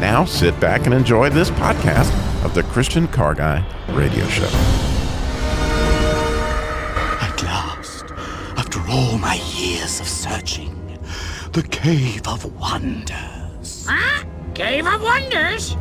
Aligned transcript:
Now 0.00 0.24
sit 0.24 0.58
back 0.60 0.84
and 0.86 0.94
enjoy 0.94 1.28
this 1.28 1.50
podcast 1.50 2.12
of 2.44 2.54
the 2.54 2.62
Christian 2.62 3.08
Car 3.08 3.34
Guy 3.34 3.64
Radio 3.88 4.24
Show. 4.28 4.46
At 7.20 7.42
last, 7.42 8.04
after 8.56 8.80
all 8.88 9.18
my 9.18 9.34
years 9.56 9.98
of 9.98 10.06
searching, 10.06 10.72
the 11.52 11.64
Cave 11.64 12.28
of 12.28 12.44
Wonders. 12.60 13.86
Huh? 13.88 14.24
Cave 14.54 14.86
of 14.86 15.02
Wonders? 15.02 15.76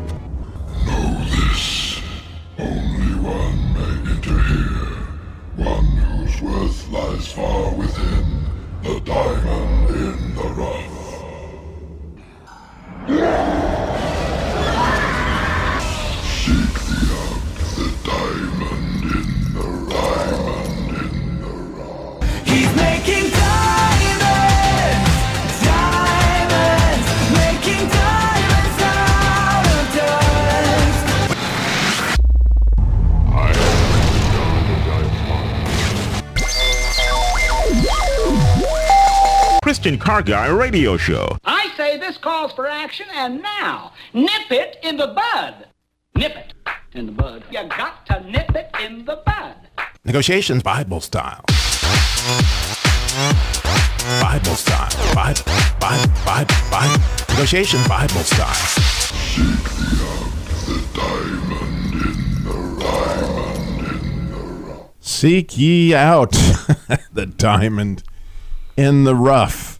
Only 2.57 3.13
one 3.21 3.73
may 3.73 4.11
enter 4.11 4.39
here. 4.39 4.96
Car 40.17 40.23
Guy 40.23 40.47
Radio 40.47 40.97
Show. 40.97 41.37
I 41.45 41.71
say 41.77 41.99
this 41.99 42.17
calls 42.17 42.51
for 42.53 42.65
action, 42.65 43.05
and 43.13 43.39
now, 43.39 43.93
nip 44.15 44.49
it 44.49 44.77
in 44.81 44.97
the 44.97 45.05
bud. 45.05 45.67
Nip 46.15 46.35
it 46.35 46.53
in 46.93 47.05
the 47.05 47.11
bud. 47.11 47.43
You 47.51 47.67
got 47.67 48.03
to 48.07 48.21
nip 48.21 48.49
it 48.55 48.71
in 48.83 49.05
the 49.05 49.21
bud. 49.23 49.53
Negotiations 50.03 50.63
Bible 50.63 51.01
style. 51.01 51.43
Bible 54.19 54.55
style. 54.55 54.89
Bible, 55.13 55.43
Bible, 55.79 56.11
Bible, 56.25 56.55
Bible. 56.71 57.03
Negotiations 57.29 57.87
Bible 57.87 58.23
style. 58.23 58.55
Seek 58.59 59.11
thee 59.11 59.53
out 59.53 59.91
the 59.91 60.81
diamond 60.97 61.61
in 61.85 62.63
the 62.63 62.73
diamond 62.73 64.01
in 64.01 64.31
the 64.31 64.43
rough. 64.65 64.89
Seek 64.99 65.57
ye 65.57 65.93
out 65.93 66.31
the 67.13 67.27
diamond 67.37 68.03
in 68.75 69.03
the 69.03 69.15
rough. 69.15 69.76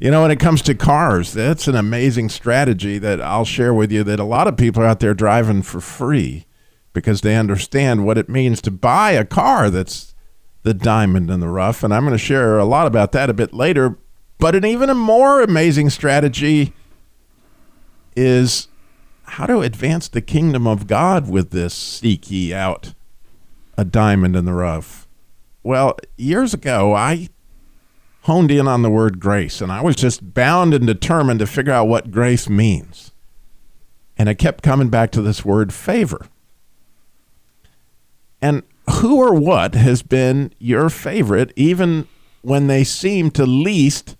You 0.00 0.12
know, 0.12 0.22
when 0.22 0.30
it 0.30 0.38
comes 0.38 0.62
to 0.62 0.74
cars, 0.74 1.32
that's 1.32 1.66
an 1.66 1.74
amazing 1.74 2.28
strategy 2.28 2.98
that 2.98 3.20
I'll 3.20 3.44
share 3.44 3.74
with 3.74 3.90
you 3.90 4.04
that 4.04 4.20
a 4.20 4.24
lot 4.24 4.46
of 4.46 4.56
people 4.56 4.82
are 4.82 4.86
out 4.86 5.00
there 5.00 5.14
driving 5.14 5.62
for 5.62 5.80
free 5.80 6.46
because 6.92 7.20
they 7.20 7.36
understand 7.36 8.06
what 8.06 8.18
it 8.18 8.28
means 8.28 8.60
to 8.62 8.70
buy 8.70 9.12
a 9.12 9.24
car 9.24 9.70
that's 9.70 10.14
the 10.62 10.74
diamond 10.74 11.30
in 11.30 11.40
the 11.40 11.48
rough. 11.48 11.82
And 11.82 11.92
I'm 11.92 12.04
going 12.04 12.12
to 12.12 12.18
share 12.18 12.58
a 12.58 12.64
lot 12.64 12.86
about 12.86 13.10
that 13.12 13.28
a 13.28 13.34
bit 13.34 13.52
later. 13.52 13.98
But 14.38 14.54
an 14.54 14.64
even 14.64 14.96
more 14.96 15.42
amazing 15.42 15.90
strategy 15.90 16.72
is 18.14 18.68
how 19.24 19.46
to 19.46 19.60
advance 19.60 20.08
the 20.08 20.20
kingdom 20.20 20.66
of 20.66 20.86
God 20.86 21.28
with 21.28 21.50
this 21.50 21.74
seek 21.74 22.30
ye 22.30 22.54
out 22.54 22.94
a 23.76 23.84
diamond 23.84 24.36
in 24.36 24.44
the 24.44 24.52
rough. 24.52 25.08
Well, 25.64 25.98
years 26.16 26.54
ago, 26.54 26.94
I 26.94 27.28
honed 28.28 28.50
in 28.50 28.68
on 28.68 28.82
the 28.82 28.90
word 28.90 29.18
grace, 29.18 29.62
and 29.62 29.72
I 29.72 29.80
was 29.80 29.96
just 29.96 30.34
bound 30.34 30.74
and 30.74 30.86
determined 30.86 31.40
to 31.40 31.46
figure 31.46 31.72
out 31.72 31.88
what 31.88 32.10
grace 32.10 32.46
means. 32.46 33.10
And 34.18 34.28
I 34.28 34.34
kept 34.34 34.62
coming 34.62 34.90
back 34.90 35.10
to 35.12 35.22
this 35.22 35.46
word 35.46 35.72
favor. 35.72 36.26
And 38.42 38.64
who 38.90 39.16
or 39.16 39.32
what 39.32 39.74
has 39.74 40.02
been 40.02 40.52
your 40.58 40.90
favorite, 40.90 41.54
even 41.56 42.06
when 42.42 42.66
they 42.66 42.84
seem 42.84 43.30
to 43.30 43.46
least 43.46 44.14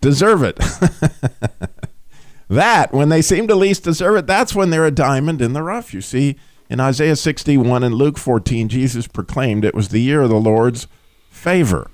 deserve 0.00 0.42
it? 0.42 0.56
that, 2.48 2.92
when 2.92 3.08
they 3.08 3.22
seem 3.22 3.46
to 3.46 3.54
least 3.54 3.84
deserve 3.84 4.16
it, 4.16 4.26
that's 4.26 4.56
when 4.56 4.70
they're 4.70 4.84
a 4.84 4.90
diamond 4.90 5.40
in 5.40 5.52
the 5.52 5.62
rough. 5.62 5.94
You 5.94 6.00
see, 6.00 6.34
in 6.68 6.80
Isaiah 6.80 7.14
61 7.14 7.84
and 7.84 7.94
Luke 7.94 8.18
14, 8.18 8.68
Jesus 8.68 9.06
proclaimed 9.06 9.64
it 9.64 9.76
was 9.76 9.90
the 9.90 10.00
year 10.00 10.22
of 10.22 10.30
the 10.30 10.40
Lord's 10.40 10.88
favor, 11.30 11.88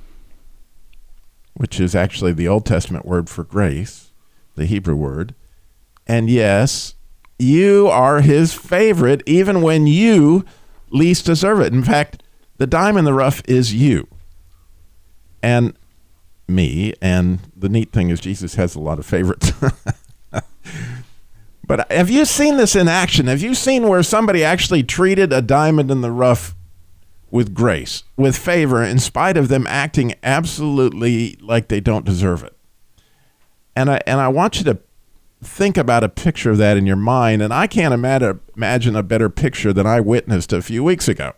which 1.60 1.78
is 1.78 1.94
actually 1.94 2.32
the 2.32 2.48
Old 2.48 2.64
Testament 2.64 3.04
word 3.04 3.28
for 3.28 3.44
grace, 3.44 4.12
the 4.54 4.64
Hebrew 4.64 4.96
word. 4.96 5.34
And 6.06 6.30
yes, 6.30 6.94
you 7.38 7.86
are 7.88 8.22
his 8.22 8.54
favorite, 8.54 9.22
even 9.26 9.60
when 9.60 9.86
you 9.86 10.46
least 10.88 11.26
deserve 11.26 11.60
it. 11.60 11.74
In 11.74 11.84
fact, 11.84 12.22
the 12.56 12.66
dime 12.66 12.96
in 12.96 13.04
the 13.04 13.12
rough 13.12 13.42
is 13.46 13.74
you 13.74 14.08
and 15.42 15.74
me. 16.48 16.94
And 17.02 17.40
the 17.54 17.68
neat 17.68 17.92
thing 17.92 18.08
is, 18.08 18.20
Jesus 18.20 18.54
has 18.54 18.74
a 18.74 18.80
lot 18.80 18.98
of 18.98 19.04
favorites. 19.04 19.52
but 21.66 21.92
have 21.92 22.08
you 22.08 22.24
seen 22.24 22.56
this 22.56 22.74
in 22.74 22.88
action? 22.88 23.26
Have 23.26 23.42
you 23.42 23.54
seen 23.54 23.86
where 23.86 24.02
somebody 24.02 24.42
actually 24.42 24.82
treated 24.82 25.30
a 25.30 25.42
diamond 25.42 25.90
in 25.90 26.00
the 26.00 26.10
rough 26.10 26.54
with 27.30 27.54
grace, 27.54 28.04
with 28.16 28.36
favor, 28.36 28.82
in 28.82 28.98
spite 28.98 29.36
of 29.36 29.48
them 29.48 29.66
acting 29.68 30.14
absolutely 30.22 31.36
like 31.40 31.68
they 31.68 31.80
don't 31.80 32.04
deserve 32.04 32.42
it? 32.42 32.56
And 33.76 33.90
I 33.90 34.00
and 34.06 34.20
I 34.20 34.28
want 34.28 34.58
you 34.58 34.64
to 34.64 34.78
think 35.42 35.76
about 35.76 36.04
a 36.04 36.08
picture 36.08 36.50
of 36.50 36.58
that 36.58 36.76
in 36.76 36.86
your 36.86 36.96
mind. 36.96 37.42
And 37.42 37.52
I 37.52 37.66
can't 37.66 37.94
imagine 37.94 38.40
imagine 38.56 38.96
a 38.96 39.02
better 39.02 39.28
picture 39.28 39.72
than 39.72 39.86
I 39.86 40.00
witnessed 40.00 40.52
a 40.52 40.62
few 40.62 40.84
weeks 40.84 41.08
ago. 41.08 41.32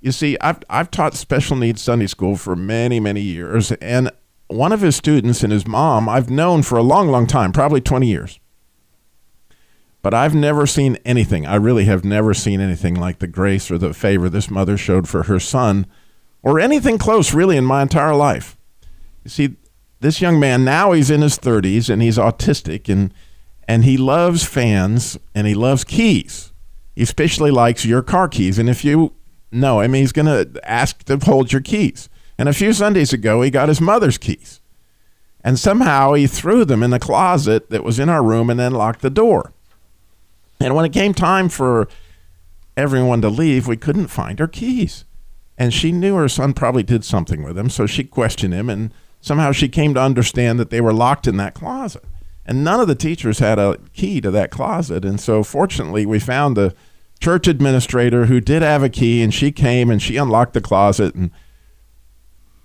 You 0.00 0.12
see, 0.12 0.36
I've 0.40 0.58
I've 0.68 0.90
taught 0.90 1.14
special 1.14 1.56
needs 1.56 1.82
Sunday 1.82 2.06
school 2.06 2.36
for 2.36 2.56
many 2.56 3.00
many 3.00 3.20
years, 3.20 3.72
and 3.72 4.10
one 4.48 4.72
of 4.72 4.80
his 4.80 4.96
students 4.96 5.42
and 5.42 5.52
his 5.52 5.66
mom 5.66 6.08
I've 6.08 6.30
known 6.30 6.62
for 6.62 6.76
a 6.76 6.82
long 6.82 7.08
long 7.08 7.26
time, 7.26 7.52
probably 7.52 7.80
twenty 7.80 8.08
years. 8.08 8.38
But 10.04 10.12
I've 10.12 10.34
never 10.34 10.66
seen 10.66 10.98
anything. 11.06 11.46
I 11.46 11.54
really 11.54 11.86
have 11.86 12.04
never 12.04 12.34
seen 12.34 12.60
anything 12.60 12.94
like 12.94 13.20
the 13.20 13.26
grace 13.26 13.70
or 13.70 13.78
the 13.78 13.94
favor 13.94 14.28
this 14.28 14.50
mother 14.50 14.76
showed 14.76 15.08
for 15.08 15.22
her 15.22 15.40
son, 15.40 15.86
or 16.42 16.60
anything 16.60 16.98
close 16.98 17.32
really 17.32 17.56
in 17.56 17.64
my 17.64 17.80
entire 17.80 18.14
life. 18.14 18.54
You 19.24 19.30
see, 19.30 19.56
this 20.00 20.20
young 20.20 20.38
man 20.38 20.62
now 20.62 20.92
he's 20.92 21.10
in 21.10 21.22
his 21.22 21.38
30s 21.38 21.88
and 21.88 22.02
he's 22.02 22.18
autistic 22.18 22.92
and 22.92 23.14
and 23.66 23.86
he 23.86 23.96
loves 23.96 24.44
fans 24.44 25.16
and 25.34 25.46
he 25.46 25.54
loves 25.54 25.84
keys. 25.84 26.52
He 26.94 27.02
especially 27.02 27.50
likes 27.50 27.86
your 27.86 28.02
car 28.02 28.28
keys. 28.28 28.58
And 28.58 28.68
if 28.68 28.84
you 28.84 29.14
know 29.50 29.80
him, 29.80 29.94
he's 29.94 30.12
going 30.12 30.26
to 30.26 30.70
ask 30.70 31.02
to 31.04 31.16
hold 31.16 31.50
your 31.50 31.62
keys. 31.62 32.10
And 32.36 32.46
a 32.46 32.52
few 32.52 32.74
Sundays 32.74 33.14
ago, 33.14 33.40
he 33.40 33.50
got 33.50 33.70
his 33.70 33.80
mother's 33.80 34.18
keys. 34.18 34.60
And 35.42 35.58
somehow 35.58 36.12
he 36.12 36.26
threw 36.26 36.66
them 36.66 36.82
in 36.82 36.90
the 36.90 36.98
closet 36.98 37.70
that 37.70 37.84
was 37.84 37.98
in 37.98 38.10
our 38.10 38.22
room 38.22 38.50
and 38.50 38.60
then 38.60 38.74
locked 38.74 39.00
the 39.00 39.08
door. 39.08 39.54
And 40.60 40.74
when 40.74 40.84
it 40.84 40.92
came 40.92 41.14
time 41.14 41.48
for 41.48 41.88
everyone 42.76 43.20
to 43.22 43.28
leave, 43.28 43.66
we 43.66 43.76
couldn't 43.76 44.08
find 44.08 44.38
her 44.38 44.48
keys. 44.48 45.04
And 45.56 45.72
she 45.72 45.92
knew 45.92 46.16
her 46.16 46.28
son 46.28 46.52
probably 46.52 46.82
did 46.82 47.04
something 47.04 47.42
with 47.42 47.56
them, 47.56 47.70
so 47.70 47.86
she 47.86 48.04
questioned 48.04 48.54
him 48.54 48.68
and 48.68 48.92
somehow 49.20 49.52
she 49.52 49.68
came 49.68 49.94
to 49.94 50.00
understand 50.00 50.58
that 50.58 50.70
they 50.70 50.80
were 50.80 50.92
locked 50.92 51.26
in 51.26 51.36
that 51.38 51.54
closet. 51.54 52.04
And 52.44 52.62
none 52.62 52.80
of 52.80 52.88
the 52.88 52.94
teachers 52.94 53.38
had 53.38 53.58
a 53.58 53.78
key 53.94 54.20
to 54.20 54.30
that 54.32 54.50
closet. 54.50 55.04
And 55.04 55.18
so, 55.18 55.42
fortunately, 55.42 56.04
we 56.04 56.18
found 56.18 56.56
the 56.56 56.74
church 57.20 57.48
administrator 57.48 58.26
who 58.26 58.40
did 58.40 58.60
have 58.60 58.82
a 58.82 58.90
key, 58.90 59.22
and 59.22 59.32
she 59.32 59.50
came 59.50 59.90
and 59.90 60.02
she 60.02 60.18
unlocked 60.18 60.52
the 60.52 60.60
closet, 60.60 61.14
and 61.14 61.30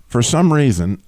for 0.06 0.20
some 0.20 0.52
reason, 0.52 1.02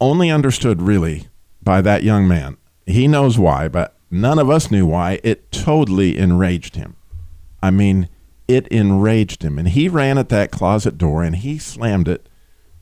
only 0.00 0.30
understood 0.30 0.82
really 0.82 1.28
by 1.62 1.80
that 1.80 2.02
young 2.02 2.26
man. 2.26 2.56
He 2.86 3.06
knows 3.06 3.38
why, 3.38 3.68
but 3.68 3.95
none 4.10 4.38
of 4.38 4.50
us 4.50 4.70
knew 4.70 4.86
why. 4.86 5.20
It 5.22 5.50
totally 5.52 6.18
enraged 6.18 6.76
him. 6.76 6.96
I 7.62 7.70
mean, 7.70 8.08
it 8.48 8.68
enraged 8.68 9.42
him. 9.42 9.58
And 9.58 9.68
he 9.68 9.88
ran 9.88 10.18
at 10.18 10.28
that 10.28 10.50
closet 10.50 10.98
door 10.98 11.22
and 11.22 11.36
he 11.36 11.58
slammed 11.58 12.08
it 12.08 12.28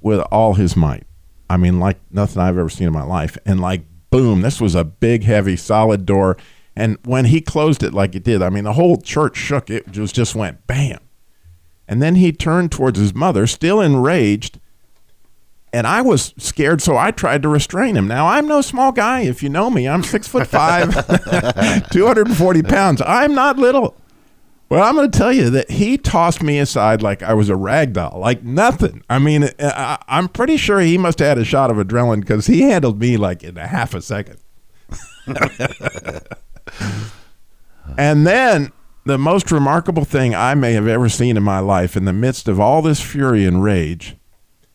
with 0.01 0.21
all 0.31 0.55
his 0.55 0.77
might. 0.77 1.07
I 1.49 1.57
mean, 1.57 1.79
like 1.79 1.99
nothing 2.11 2.43
I've 2.43 2.59
ever 2.59 2.69
seen 2.69 2.89
in 2.89 2.93
my 2.93 3.05
life. 3.05 3.39
And 3.45 3.61
like, 3.61 3.83
boom, 4.11 4.43
this 4.43 4.61
was 4.61 4.75
a 4.75 4.85
big, 4.85 5.25
heavy, 5.25 5.57
solid 5.57 6.07
door. 6.07 6.37
And 6.77 6.99
when 7.05 7.27
he 7.27 7.41
closed 7.41 7.83
it 7.83 7.95
like 7.95 8.15
it 8.15 8.25
did, 8.25 8.43
I 8.43 8.51
mean, 8.51 8.65
the 8.65 8.73
whole 8.73 8.97
church 8.97 9.37
shook. 9.37 9.71
It 9.71 9.91
just, 9.91 10.15
just 10.15 10.35
went 10.35 10.67
bam. 10.67 11.01
And 11.87 12.03
then 12.03 12.17
he 12.17 12.33
turned 12.33 12.73
towards 12.73 12.99
his 12.99 13.15
mother, 13.15 13.47
still 13.47 13.81
enraged. 13.81 14.59
And 15.75 15.89
I 15.89 16.03
was 16.03 16.33
scared, 16.39 16.81
so 16.81 16.97
I 16.97 17.11
tried 17.11 17.43
to 17.43 17.49
restrain 17.49 17.97
him. 17.97 18.07
Now 18.07 18.29
I'm 18.29 18.47
no 18.47 18.61
small 18.61 18.93
guy. 18.93 19.23
If 19.23 19.43
you 19.43 19.49
know 19.49 19.71
me, 19.71 19.89
I'm 19.89 20.05
six 20.05 20.29
foot 20.29 20.47
five, 20.47 20.95
240 21.91 22.63
pounds. 22.63 23.03
I'm 23.05 23.35
not 23.35 23.59
little. 23.59 23.97
Well, 24.69 24.85
I'm 24.85 24.95
going 24.95 25.11
to 25.11 25.19
tell 25.19 25.33
you 25.33 25.51
that 25.51 25.73
he 25.73 25.99
tossed 25.99 26.45
me 26.45 26.61
aside 26.61 27.03
like 27.03 27.25
I 27.25 27.35
was 27.35 27.49
a 27.49 27.57
rag 27.57 27.93
doll, 27.93 28.21
like 28.21 28.45
nothing. 28.45 29.03
I 29.11 29.19
mean, 29.19 29.43
uh, 29.43 29.51
I, 29.59 29.99
I'm 30.07 30.29
pretty 30.29 30.59
sure 30.59 30.79
he 30.79 30.97
must 30.97 31.19
have 31.19 31.27
had 31.27 31.39
a 31.39 31.45
shot 31.45 31.73
of 31.73 31.77
adrenaline 31.77 32.21
because 32.21 32.47
he 32.47 32.61
handled 32.63 33.01
me 33.01 33.17
like 33.17 33.43
in 33.43 33.59
a 33.59 33.67
half 33.67 33.95
a 33.95 34.01
second. 34.01 34.39
and 37.99 38.25
then 38.25 38.71
the 39.05 39.19
most 39.19 39.51
remarkable 39.51 40.05
thing 40.05 40.37
I 40.37 40.55
may 40.55 40.75
have 40.75 40.87
ever 40.87 41.09
seen 41.09 41.37
in 41.37 41.43
my 41.43 41.59
life, 41.59 41.97
in 41.97 42.05
the 42.05 42.13
midst 42.13 42.47
of 42.47 42.61
all 42.61 42.81
this 42.81 43.01
fury 43.01 43.45
and 43.45 43.61
rage, 43.61 44.15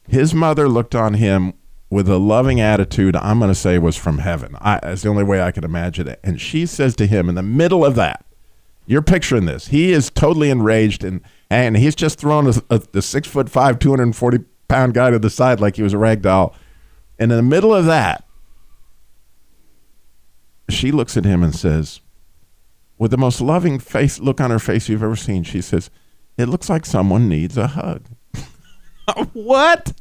his 0.09 0.33
mother 0.33 0.67
looked 0.67 0.95
on 0.95 1.15
him 1.15 1.53
with 1.89 2.07
a 2.07 2.17
loving 2.17 2.59
attitude. 2.59 3.15
I'm 3.15 3.39
going 3.39 3.51
to 3.51 3.55
say 3.55 3.79
was 3.79 3.95
from 3.95 4.19
heaven. 4.19 4.55
I, 4.59 4.79
that's 4.81 5.03
the 5.03 5.09
only 5.09 5.23
way 5.23 5.41
I 5.41 5.51
can 5.51 5.63
imagine 5.63 6.07
it. 6.07 6.19
And 6.23 6.39
she 6.39 6.65
says 6.65 6.95
to 6.97 7.07
him 7.07 7.29
in 7.29 7.35
the 7.35 7.43
middle 7.43 7.85
of 7.85 7.95
that, 7.95 8.25
you're 8.85 9.01
picturing 9.01 9.45
this. 9.45 9.67
He 9.67 9.91
is 9.91 10.09
totally 10.09 10.49
enraged 10.49 11.03
and 11.03 11.21
and 11.51 11.77
he's 11.77 11.95
just 11.95 12.19
thrown 12.19 12.47
a, 12.47 12.53
a, 12.69 12.79
the 12.91 13.01
six 13.01 13.27
foot 13.27 13.49
five, 13.49 13.79
240 13.79 14.39
pound 14.67 14.93
guy 14.93 15.09
to 15.09 15.19
the 15.19 15.29
side 15.29 15.59
like 15.59 15.75
he 15.75 15.83
was 15.83 15.93
a 15.93 15.97
rag 15.97 16.21
doll. 16.21 16.55
And 17.17 17.31
in 17.31 17.37
the 17.37 17.43
middle 17.43 17.73
of 17.73 17.85
that, 17.85 18.23
she 20.69 20.91
looks 20.91 21.17
at 21.17 21.25
him 21.25 21.43
and 21.43 21.55
says, 21.55 22.01
with 22.99 23.11
the 23.11 23.17
most 23.17 23.41
loving 23.41 23.79
face 23.79 24.19
look 24.19 24.41
on 24.41 24.51
her 24.51 24.59
face 24.59 24.89
you've 24.89 25.03
ever 25.03 25.15
seen, 25.15 25.43
she 25.43 25.61
says, 25.61 25.89
"It 26.37 26.49
looks 26.49 26.69
like 26.69 26.85
someone 26.85 27.29
needs 27.29 27.57
a 27.57 27.67
hug." 27.67 28.03
what? 29.33 29.93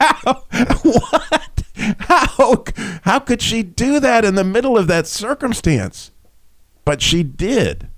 How? 0.00 0.44
What? 0.82 1.62
How? 1.98 2.64
How 3.02 3.18
could 3.18 3.42
she 3.42 3.62
do 3.62 4.00
that 4.00 4.24
in 4.24 4.34
the 4.34 4.44
middle 4.44 4.76
of 4.76 4.86
that 4.88 5.06
circumstance? 5.06 6.10
But 6.84 7.00
she 7.00 7.22
did, 7.22 7.88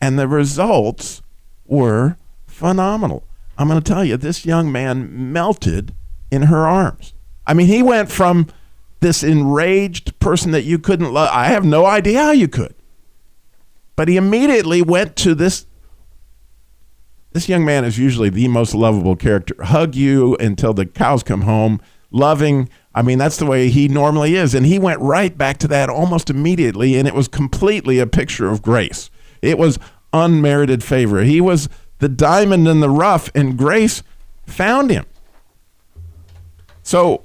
and 0.00 0.18
the 0.18 0.28
results 0.28 1.22
were 1.66 2.16
phenomenal. 2.46 3.24
I'm 3.56 3.68
going 3.68 3.80
to 3.80 3.92
tell 3.92 4.04
you, 4.04 4.16
this 4.16 4.46
young 4.46 4.70
man 4.70 5.32
melted 5.32 5.94
in 6.30 6.42
her 6.42 6.66
arms. 6.66 7.14
I 7.46 7.54
mean, 7.54 7.66
he 7.66 7.82
went 7.82 8.10
from 8.10 8.48
this 9.00 9.22
enraged 9.22 10.18
person 10.20 10.52
that 10.52 10.62
you 10.62 10.78
couldn't 10.78 11.12
love. 11.12 11.30
I 11.32 11.46
have 11.46 11.64
no 11.64 11.86
idea 11.86 12.22
how 12.22 12.30
you 12.32 12.48
could. 12.48 12.74
But 13.96 14.08
he 14.08 14.16
immediately 14.16 14.82
went 14.82 15.16
to 15.16 15.34
this. 15.34 15.66
This 17.38 17.48
young 17.48 17.64
man 17.64 17.84
is 17.84 18.00
usually 18.00 18.30
the 18.30 18.48
most 18.48 18.74
lovable 18.74 19.14
character. 19.14 19.54
Hug 19.62 19.94
you 19.94 20.34
until 20.40 20.74
the 20.74 20.84
cows 20.84 21.22
come 21.22 21.42
home, 21.42 21.80
loving. 22.10 22.68
I 22.96 23.02
mean, 23.02 23.16
that's 23.18 23.36
the 23.36 23.46
way 23.46 23.68
he 23.68 23.86
normally 23.86 24.34
is. 24.34 24.56
And 24.56 24.66
he 24.66 24.76
went 24.76 25.00
right 25.00 25.38
back 25.38 25.58
to 25.58 25.68
that 25.68 25.88
almost 25.88 26.30
immediately. 26.30 26.96
And 26.96 27.06
it 27.06 27.14
was 27.14 27.28
completely 27.28 28.00
a 28.00 28.08
picture 28.08 28.48
of 28.48 28.60
grace. 28.60 29.08
It 29.40 29.56
was 29.56 29.78
unmerited 30.12 30.82
favor. 30.82 31.22
He 31.22 31.40
was 31.40 31.68
the 32.00 32.08
diamond 32.08 32.66
in 32.66 32.80
the 32.80 32.90
rough, 32.90 33.30
and 33.36 33.56
grace 33.56 34.02
found 34.44 34.90
him. 34.90 35.06
So, 36.82 37.22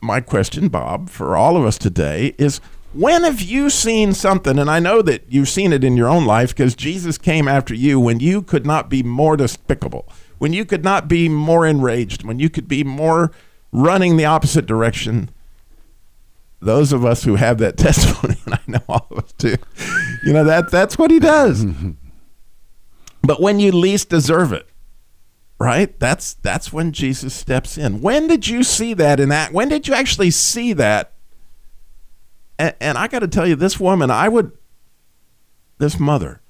my 0.00 0.20
question, 0.20 0.68
Bob, 0.68 1.10
for 1.10 1.36
all 1.36 1.56
of 1.56 1.64
us 1.64 1.78
today 1.78 2.36
is 2.38 2.60
when 2.98 3.22
have 3.22 3.40
you 3.40 3.70
seen 3.70 4.12
something? 4.12 4.58
And 4.58 4.68
I 4.68 4.80
know 4.80 5.02
that 5.02 5.22
you've 5.28 5.48
seen 5.48 5.72
it 5.72 5.84
in 5.84 5.96
your 5.96 6.08
own 6.08 6.24
life 6.24 6.50
because 6.50 6.74
Jesus 6.74 7.16
came 7.16 7.46
after 7.46 7.72
you 7.72 8.00
when 8.00 8.18
you 8.18 8.42
could 8.42 8.66
not 8.66 8.88
be 8.88 9.04
more 9.04 9.36
despicable, 9.36 10.08
when 10.38 10.52
you 10.52 10.64
could 10.64 10.82
not 10.82 11.06
be 11.06 11.28
more 11.28 11.64
enraged, 11.64 12.24
when 12.24 12.40
you 12.40 12.50
could 12.50 12.66
be 12.66 12.82
more 12.82 13.30
running 13.70 14.16
the 14.16 14.24
opposite 14.24 14.66
direction. 14.66 15.30
Those 16.60 16.92
of 16.92 17.04
us 17.04 17.22
who 17.22 17.36
have 17.36 17.58
that 17.58 17.76
testimony, 17.76 18.36
and 18.44 18.54
I 18.54 18.60
know 18.66 18.82
all 18.88 19.06
of 19.12 19.18
us 19.18 19.32
do, 19.38 19.54
you 20.24 20.32
know 20.32 20.44
that 20.44 20.72
that's 20.72 20.98
what 20.98 21.12
he 21.12 21.20
does. 21.20 21.64
but 23.22 23.40
when 23.40 23.60
you 23.60 23.70
least 23.70 24.08
deserve 24.08 24.52
it, 24.52 24.68
right? 25.60 25.96
That's 26.00 26.34
that's 26.34 26.72
when 26.72 26.90
Jesus 26.90 27.32
steps 27.32 27.78
in. 27.78 28.00
When 28.00 28.26
did 28.26 28.48
you 28.48 28.64
see 28.64 28.92
that 28.94 29.20
in 29.20 29.28
that? 29.28 29.52
When 29.52 29.68
did 29.68 29.86
you 29.86 29.94
actually 29.94 30.32
see 30.32 30.72
that? 30.72 31.12
And, 32.58 32.74
and 32.80 32.98
I 32.98 33.08
got 33.08 33.20
to 33.20 33.28
tell 33.28 33.46
you, 33.46 33.56
this 33.56 33.78
woman, 33.78 34.10
I 34.10 34.28
would, 34.28 34.52
this 35.78 35.98
mother, 35.98 36.40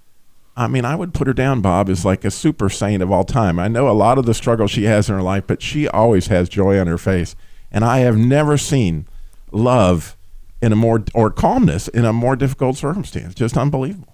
I 0.57 0.67
mean, 0.67 0.85
I 0.85 0.97
would 0.97 1.15
put 1.15 1.29
her 1.29 1.33
down, 1.33 1.61
Bob, 1.61 1.89
as 1.89 2.05
like 2.05 2.25
a 2.25 2.31
super 2.33 2.69
saint 2.69 3.03
of 3.03 3.13
all 3.13 3.25
time. 3.25 3.61
I 3.61 3.69
know 3.69 3.89
a 3.89 3.93
lot 3.93 4.19
of 4.19 4.27
the 4.27 4.35
struggle 4.35 4.67
she 4.67 4.85
has 4.85 5.09
in 5.09 5.15
her 5.15 5.23
life, 5.23 5.45
but 5.47 5.63
she 5.63 5.87
always 5.87 6.27
has 6.27 6.49
joy 6.49 6.81
on 6.81 6.89
her 6.89 6.99
face. 6.99 7.37
And 7.71 7.85
I 7.85 7.99
have 7.99 8.17
never 8.17 8.59
seen 8.59 9.07
love 9.53 10.17
in 10.61 10.73
a 10.73 10.77
more, 10.77 11.05
or 11.15 11.31
calmness 11.31 11.87
in 11.87 12.05
a 12.05 12.13
more 12.13 12.35
difficult 12.35 12.77
circumstance. 12.77 13.35
Just 13.35 13.57
unbelievable. 13.57 14.13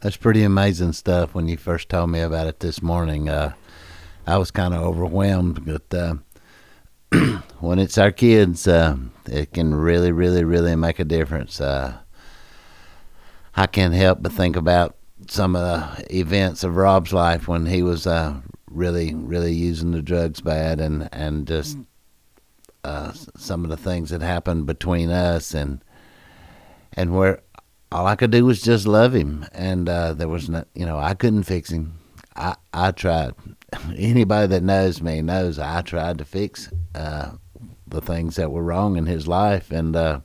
That's 0.00 0.16
pretty 0.16 0.42
amazing 0.42 0.92
stuff. 0.92 1.34
When 1.34 1.48
you 1.48 1.56
first 1.56 1.88
told 1.88 2.10
me 2.10 2.20
about 2.20 2.46
it 2.46 2.60
this 2.60 2.82
morning, 2.82 3.28
uh, 3.28 3.54
I 4.26 4.36
was 4.36 4.50
kind 4.50 4.74
of 4.74 4.82
overwhelmed. 4.82 5.64
But 5.64 5.94
uh, 5.96 6.16
when 7.60 7.78
it's 7.78 7.98
our 7.98 8.10
kids, 8.10 8.68
uh, 8.68 8.96
it 9.26 9.52
can 9.52 9.74
really, 9.74 10.12
really, 10.12 10.44
really 10.44 10.76
make 10.76 10.98
a 10.98 11.04
difference. 11.04 11.60
Uh, 11.60 11.98
I 13.56 13.66
can't 13.66 13.94
help 13.94 14.22
but 14.22 14.32
think 14.32 14.56
about 14.56 14.96
some 15.28 15.56
of 15.56 15.62
the 15.62 16.16
events 16.16 16.64
of 16.64 16.76
Rob's 16.76 17.12
life 17.12 17.48
when 17.48 17.66
he 17.66 17.82
was 17.82 18.06
uh, 18.06 18.40
really, 18.70 19.14
really 19.14 19.52
using 19.52 19.90
the 19.90 20.02
drugs 20.02 20.40
bad, 20.40 20.80
and 20.80 21.08
and 21.12 21.46
just 21.46 21.78
uh, 22.84 23.12
some 23.12 23.64
of 23.64 23.70
the 23.70 23.76
things 23.76 24.10
that 24.10 24.22
happened 24.22 24.66
between 24.66 25.10
us, 25.10 25.54
and 25.54 25.82
and 26.92 27.14
where 27.14 27.42
all 27.90 28.06
I 28.06 28.16
could 28.16 28.30
do 28.30 28.44
was 28.44 28.62
just 28.62 28.86
love 28.86 29.14
him, 29.14 29.46
and 29.52 29.88
uh, 29.88 30.12
there 30.12 30.28
was 30.28 30.48
no, 30.48 30.64
you 30.74 30.86
know, 30.86 30.98
I 30.98 31.14
couldn't 31.14 31.44
fix 31.44 31.70
him. 31.70 31.98
I 32.36 32.54
I 32.72 32.92
tried. 32.92 33.34
Anybody 33.96 34.46
that 34.48 34.62
knows 34.62 35.02
me 35.02 35.20
knows 35.20 35.58
I 35.58 35.82
tried 35.82 36.18
to 36.18 36.24
fix 36.24 36.70
uh, 36.94 37.32
the 37.86 38.00
things 38.00 38.36
that 38.36 38.50
were 38.50 38.62
wrong 38.62 38.96
in 38.96 39.06
his 39.06 39.28
life, 39.28 39.70
and 39.70 39.94
uh, 39.94 40.20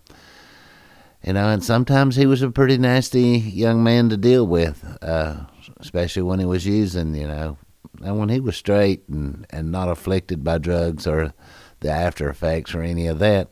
you 1.23 1.33
know, 1.33 1.49
and 1.49 1.63
sometimes 1.63 2.15
he 2.15 2.25
was 2.25 2.41
a 2.41 2.51
pretty 2.51 2.77
nasty 2.77 3.37
young 3.37 3.83
man 3.83 4.09
to 4.09 4.17
deal 4.17 4.47
with, 4.47 4.85
uh, 5.01 5.45
especially 5.79 6.21
when 6.21 6.39
he 6.39 6.45
was 6.45 6.65
using, 6.65 7.15
you 7.15 7.27
know, 7.27 7.57
and 8.03 8.17
when 8.17 8.29
he 8.29 8.39
was 8.39 8.55
straight 8.55 9.07
and 9.09 9.45
and 9.49 9.71
not 9.71 9.89
afflicted 9.89 10.43
by 10.43 10.57
drugs 10.57 11.05
or 11.05 11.33
the 11.81 11.91
after 11.91 12.29
effects 12.29 12.73
or 12.73 12.81
any 12.81 13.07
of 13.07 13.19
that, 13.19 13.49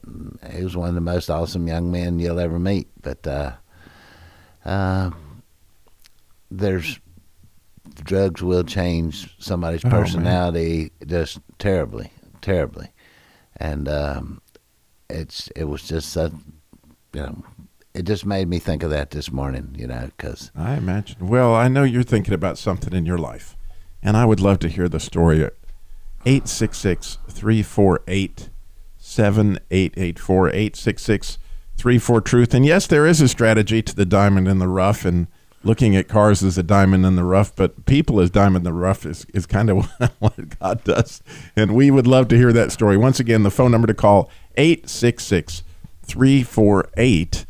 he 0.51 0.63
was 0.63 0.75
one 0.75 0.89
of 0.89 0.95
the 0.95 1.01
most 1.01 1.29
awesome 1.29 1.67
young 1.67 1.91
men 1.91 2.17
you'll 2.17 2.39
ever 2.39 2.59
meet. 2.59 2.87
But 3.01 3.27
uh, 3.27 3.53
uh, 4.63 5.11
there's 6.49 6.99
drugs 8.03 8.41
will 8.41 8.63
change 8.63 9.35
somebody's 9.39 9.85
Oh, 9.85 9.89
personality 9.89 10.91
just 11.05 11.39
terribly, 11.59 12.11
terribly, 12.41 12.89
and 13.57 13.87
um, 13.87 14.41
it's 15.09 15.47
it 15.55 15.65
was 15.65 15.83
just 15.87 16.09
such, 16.09 16.31
you 17.13 17.21
know, 17.21 17.43
it 17.93 18.03
just 18.03 18.25
made 18.25 18.47
me 18.47 18.59
think 18.59 18.83
of 18.83 18.89
that 18.89 19.11
this 19.11 19.31
morning, 19.31 19.75
you 19.77 19.87
know, 19.87 20.09
because 20.17 20.51
I 20.55 20.75
imagine. 20.75 21.27
Well, 21.27 21.53
I 21.53 21.67
know 21.67 21.83
you're 21.83 22.03
thinking 22.03 22.33
about 22.33 22.57
something 22.57 22.93
in 22.93 23.05
your 23.05 23.17
life, 23.17 23.55
and 24.01 24.15
I 24.17 24.25
would 24.25 24.39
love 24.39 24.59
to 24.59 24.69
hear 24.69 24.87
the 24.89 24.99
story. 24.99 25.47
866 26.23 27.17
348 27.27 28.49
7884 28.97 30.47
866 30.49 31.37
34 31.77 32.21
Truth. 32.21 32.53
And 32.53 32.63
yes, 32.65 32.85
there 32.85 33.07
is 33.07 33.21
a 33.21 33.27
strategy 33.27 33.81
to 33.81 33.95
the 33.95 34.05
diamond 34.05 34.47
in 34.47 34.59
the 34.59 34.67
rough, 34.67 35.03
and 35.03 35.27
looking 35.63 35.95
at 35.95 36.07
cars 36.07 36.43
as 36.43 36.57
a 36.57 36.63
diamond 36.63 37.05
in 37.05 37.15
the 37.15 37.23
rough, 37.23 37.55
but 37.55 37.85
people 37.85 38.19
as 38.19 38.29
diamond 38.29 38.65
in 38.65 38.73
the 38.73 38.73
rough 38.73 39.05
is, 39.05 39.25
is 39.33 39.45
kind 39.45 39.69
of 39.69 39.89
what 40.19 40.59
God 40.59 40.83
does. 40.83 41.21
And 41.55 41.75
we 41.75 41.91
would 41.91 42.07
love 42.07 42.27
to 42.29 42.37
hear 42.37 42.53
that 42.53 42.71
story. 42.71 42.97
Once 42.97 43.19
again, 43.19 43.43
the 43.43 43.51
phone 43.51 43.71
number 43.71 43.87
to 43.87 43.93
call 43.93 44.29
866 44.57 45.63
348 46.03 47.45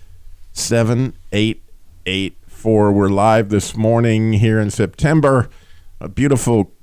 7884. 0.54 2.92
we're 2.92 3.10
live 3.10 3.50
this 3.50 3.76
morning 3.76 4.34
here 4.34 4.60
in 4.60 4.70
September. 4.70 5.50
A 6.02 6.10
beautiful, 6.10 6.74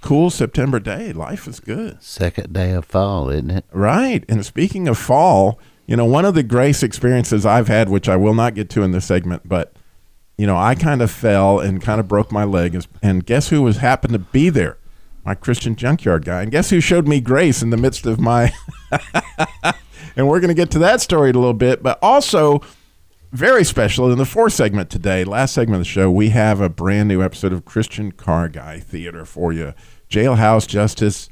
cool 0.00 0.30
September 0.30 0.80
day. 0.80 1.12
Life 1.12 1.46
is 1.46 1.60
good. 1.60 2.02
Second 2.02 2.54
day 2.54 2.72
of 2.72 2.86
fall, 2.86 3.28
isn't 3.28 3.50
it? 3.50 3.64
Right. 3.72 4.24
And 4.28 4.46
speaking 4.46 4.88
of 4.88 4.96
fall, 4.96 5.60
you 5.86 5.96
know, 5.96 6.06
one 6.06 6.24
of 6.24 6.34
the 6.34 6.42
grace 6.42 6.82
experiences 6.82 7.44
I've 7.44 7.68
had, 7.68 7.88
which 7.88 8.08
I 8.08 8.16
will 8.16 8.34
not 8.34 8.54
get 8.54 8.70
to 8.70 8.82
in 8.82 8.92
this 8.92 9.04
segment, 9.04 9.48
but 9.48 9.75
you 10.38 10.46
know, 10.46 10.56
I 10.56 10.74
kind 10.74 11.00
of 11.00 11.10
fell 11.10 11.60
and 11.60 11.80
kind 11.80 11.98
of 11.98 12.08
broke 12.08 12.30
my 12.30 12.44
leg. 12.44 12.84
And 13.02 13.24
guess 13.24 13.48
who 13.48 13.62
was 13.62 13.78
happened 13.78 14.12
to 14.12 14.18
be 14.18 14.50
there? 14.50 14.78
My 15.24 15.34
Christian 15.34 15.76
junkyard 15.76 16.24
guy. 16.24 16.42
And 16.42 16.50
guess 16.50 16.70
who 16.70 16.80
showed 16.80 17.08
me 17.08 17.20
grace 17.20 17.62
in 17.62 17.70
the 17.70 17.76
midst 17.76 18.06
of 18.06 18.20
my. 18.20 18.52
and 20.16 20.28
we're 20.28 20.40
going 20.40 20.48
to 20.48 20.54
get 20.54 20.70
to 20.72 20.78
that 20.80 21.00
story 21.00 21.30
in 21.30 21.36
a 21.36 21.38
little 21.38 21.54
bit. 21.54 21.82
But 21.82 21.98
also, 22.02 22.60
very 23.32 23.64
special 23.64 24.12
in 24.12 24.18
the 24.18 24.26
fourth 24.26 24.52
segment 24.52 24.90
today, 24.90 25.24
last 25.24 25.54
segment 25.54 25.76
of 25.76 25.80
the 25.80 25.90
show, 25.90 26.10
we 26.10 26.28
have 26.30 26.60
a 26.60 26.68
brand 26.68 27.08
new 27.08 27.22
episode 27.22 27.52
of 27.52 27.64
Christian 27.64 28.12
Car 28.12 28.48
Guy 28.48 28.78
Theater 28.78 29.24
for 29.24 29.52
you. 29.52 29.72
Jailhouse 30.10 30.68
Justice 30.68 31.28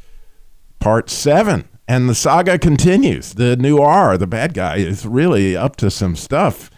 part 0.80 1.10
seven. 1.10 1.68
And 1.86 2.08
the 2.08 2.14
saga 2.14 2.58
continues. 2.58 3.34
The 3.34 3.56
new 3.56 3.78
R, 3.78 4.16
the 4.16 4.26
bad 4.26 4.54
guy, 4.54 4.76
is 4.76 5.04
really 5.04 5.54
up 5.54 5.76
to 5.76 5.90
some 5.90 6.16
stuff 6.16 6.70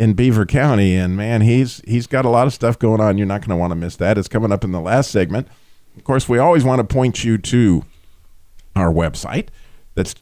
in 0.00 0.14
Beaver 0.14 0.46
County. 0.46 0.96
And 0.96 1.14
man, 1.14 1.42
he's 1.42 1.82
he's 1.86 2.06
got 2.06 2.24
a 2.24 2.30
lot 2.30 2.46
of 2.46 2.54
stuff 2.54 2.78
going 2.78 3.00
on. 3.02 3.18
You're 3.18 3.26
not 3.26 3.42
going 3.42 3.50
to 3.50 3.56
want 3.56 3.70
to 3.70 3.76
miss 3.76 3.96
that. 3.96 4.16
It's 4.16 4.28
coming 4.28 4.50
up 4.50 4.64
in 4.64 4.72
the 4.72 4.80
last 4.80 5.10
segment. 5.10 5.46
Of 5.96 6.04
course, 6.04 6.28
we 6.28 6.38
always 6.38 6.64
want 6.64 6.78
to 6.80 6.92
point 6.92 7.22
you 7.22 7.36
to 7.36 7.84
our 8.74 8.90
website. 8.90 9.48
That's 9.94 10.14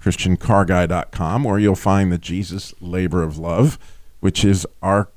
christiancarguy.com 0.00 1.42
where 1.42 1.58
you'll 1.58 1.74
find 1.74 2.12
the 2.12 2.18
Jesus 2.18 2.72
Labor 2.80 3.24
of 3.24 3.36
Love, 3.36 3.78
which 4.20 4.44
is 4.44 4.64
our 4.80 5.08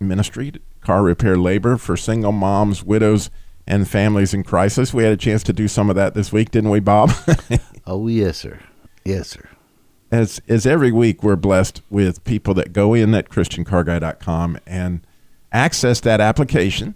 ministry, 0.00 0.54
car 0.80 1.02
repair 1.02 1.36
labor 1.36 1.76
for 1.76 1.94
single 1.94 2.32
moms, 2.32 2.82
widows, 2.82 3.28
and 3.66 3.86
families 3.86 4.32
in 4.32 4.44
crisis. 4.44 4.94
We 4.94 5.02
had 5.02 5.12
a 5.12 5.16
chance 5.18 5.42
to 5.42 5.52
do 5.52 5.68
some 5.68 5.90
of 5.90 5.96
that 5.96 6.14
this 6.14 6.32
week, 6.32 6.50
didn't 6.50 6.70
we, 6.70 6.80
Bob? 6.80 7.12
Oh 7.90 8.06
yes, 8.06 8.36
sir. 8.36 8.60
Yes, 9.02 9.30
sir. 9.30 9.48
As 10.10 10.40
as 10.48 10.66
every 10.66 10.92
week 10.92 11.22
we're 11.22 11.36
blessed 11.36 11.82
with 11.90 12.24
people 12.24 12.54
that 12.54 12.72
go 12.72 12.94
in 12.94 13.14
at 13.14 13.28
christiancarguy.com 13.28 14.58
and 14.66 15.00
access 15.52 16.00
that 16.00 16.20
application 16.20 16.94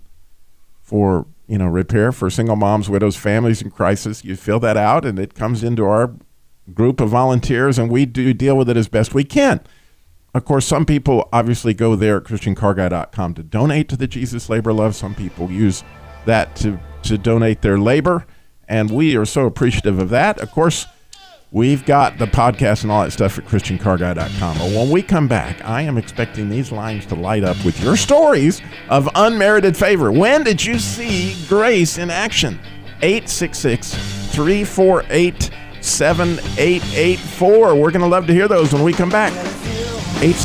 for 0.82 1.26
you 1.46 1.58
know 1.58 1.66
repair 1.66 2.12
for 2.12 2.30
single 2.30 2.56
moms 2.56 2.88
widows 2.88 3.16
families 3.16 3.62
in 3.62 3.70
crisis. 3.70 4.24
You 4.24 4.36
fill 4.36 4.60
that 4.60 4.76
out 4.76 5.04
and 5.04 5.18
it 5.18 5.34
comes 5.34 5.62
into 5.62 5.84
our 5.84 6.14
group 6.72 7.00
of 7.00 7.10
volunteers 7.10 7.78
and 7.78 7.90
we 7.90 8.06
do 8.06 8.32
deal 8.32 8.56
with 8.56 8.68
it 8.70 8.76
as 8.76 8.88
best 8.88 9.14
we 9.14 9.24
can. 9.24 9.60
Of 10.34 10.44
course 10.44 10.66
some 10.66 10.86
people 10.86 11.28
obviously 11.32 11.74
go 11.74 11.96
there 11.96 12.18
at 12.18 12.24
christiancarguy.com 12.24 13.34
to 13.34 13.42
donate 13.42 13.88
to 13.90 13.96
the 13.96 14.06
jesus 14.06 14.48
labor 14.48 14.72
love. 14.72 14.94
Some 14.94 15.14
people 15.14 15.50
use 15.50 15.82
that 16.24 16.56
to 16.56 16.78
to 17.02 17.18
donate 17.18 17.62
their 17.62 17.78
labor 17.78 18.26
and 18.68 18.90
we 18.90 19.16
are 19.16 19.24
so 19.26 19.44
appreciative 19.44 19.98
of 19.98 20.08
that. 20.10 20.38
Of 20.40 20.50
course 20.50 20.86
We've 21.52 21.84
got 21.84 22.16
the 22.16 22.24
podcast 22.24 22.82
and 22.82 22.90
all 22.90 23.02
that 23.02 23.10
stuff 23.10 23.38
at 23.38 23.44
ChristianCarGuy.com. 23.44 24.56
But 24.56 24.70
when 24.70 24.88
we 24.90 25.02
come 25.02 25.28
back, 25.28 25.62
I 25.62 25.82
am 25.82 25.98
expecting 25.98 26.48
these 26.48 26.72
lines 26.72 27.04
to 27.06 27.14
light 27.14 27.44
up 27.44 27.62
with 27.62 27.78
your 27.82 27.94
stories 27.94 28.62
of 28.88 29.06
unmerited 29.14 29.76
favor. 29.76 30.10
When 30.10 30.44
did 30.44 30.64
you 30.64 30.78
see 30.78 31.36
grace 31.48 31.98
in 31.98 32.08
action? 32.10 32.58
866 33.02 33.92
348 34.34 35.50
7884. 35.82 37.74
We're 37.74 37.90
going 37.90 38.00
to 38.00 38.06
love 38.06 38.26
to 38.28 38.32
hear 38.32 38.48
those 38.48 38.72
when 38.72 38.82
we 38.82 38.94
come 38.94 39.10
back. 39.10 39.32
Eight, 40.22 40.36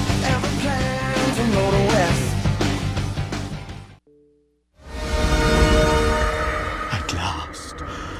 At 6.92 7.14
last, 7.14 7.76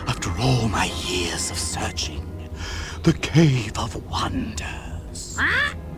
after 0.08 0.30
all 0.40 0.70
my 0.70 0.86
years 1.06 1.50
of 1.52 1.58
searching, 1.58 2.24
the 3.08 3.14
Cave 3.14 3.78
of 3.78 3.96
Wonders. 4.12 5.40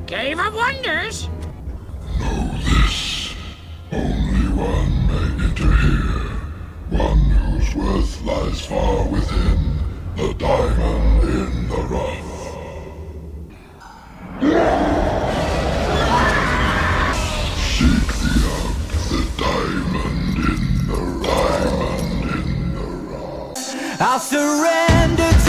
Cave 0.06 0.40
of 0.40 0.54
Wonders? 0.54 1.28
Know 2.20 2.52
this. 2.62 3.34
Only 3.92 4.48
one 4.54 5.08
may 5.08 5.46
enter 5.46 5.76
here. 5.76 6.30
One 6.92 7.18
whose 7.18 7.74
worth 7.74 8.22
lies 8.22 8.64
far 8.64 9.08
within. 9.08 9.80
A 10.20 10.34
diamond 10.36 11.24
in 11.24 11.68
the 11.68 11.82
rough. 11.90 12.30
See 17.66 17.88
the 17.88 18.38
gem, 18.44 18.78
the 19.10 19.22
diamond 19.40 20.38
in 20.48 20.62
the 20.86 21.00
rough. 23.18 23.58
Seek 23.58 24.38
thee 25.18 25.49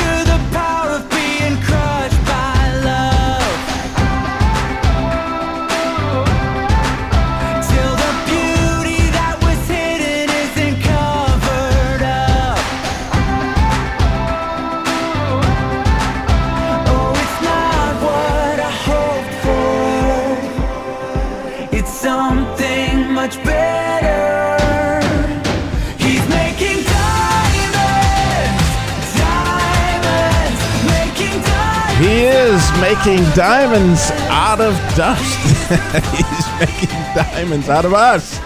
making 32.95 33.23
diamonds 33.37 34.11
out 34.31 34.61
of 34.61 34.75
dust. 34.97 35.39
He's 36.11 36.59
making 36.59 36.89
diamonds 37.15 37.69
out 37.69 37.85
of 37.85 37.95
us. 37.95 38.41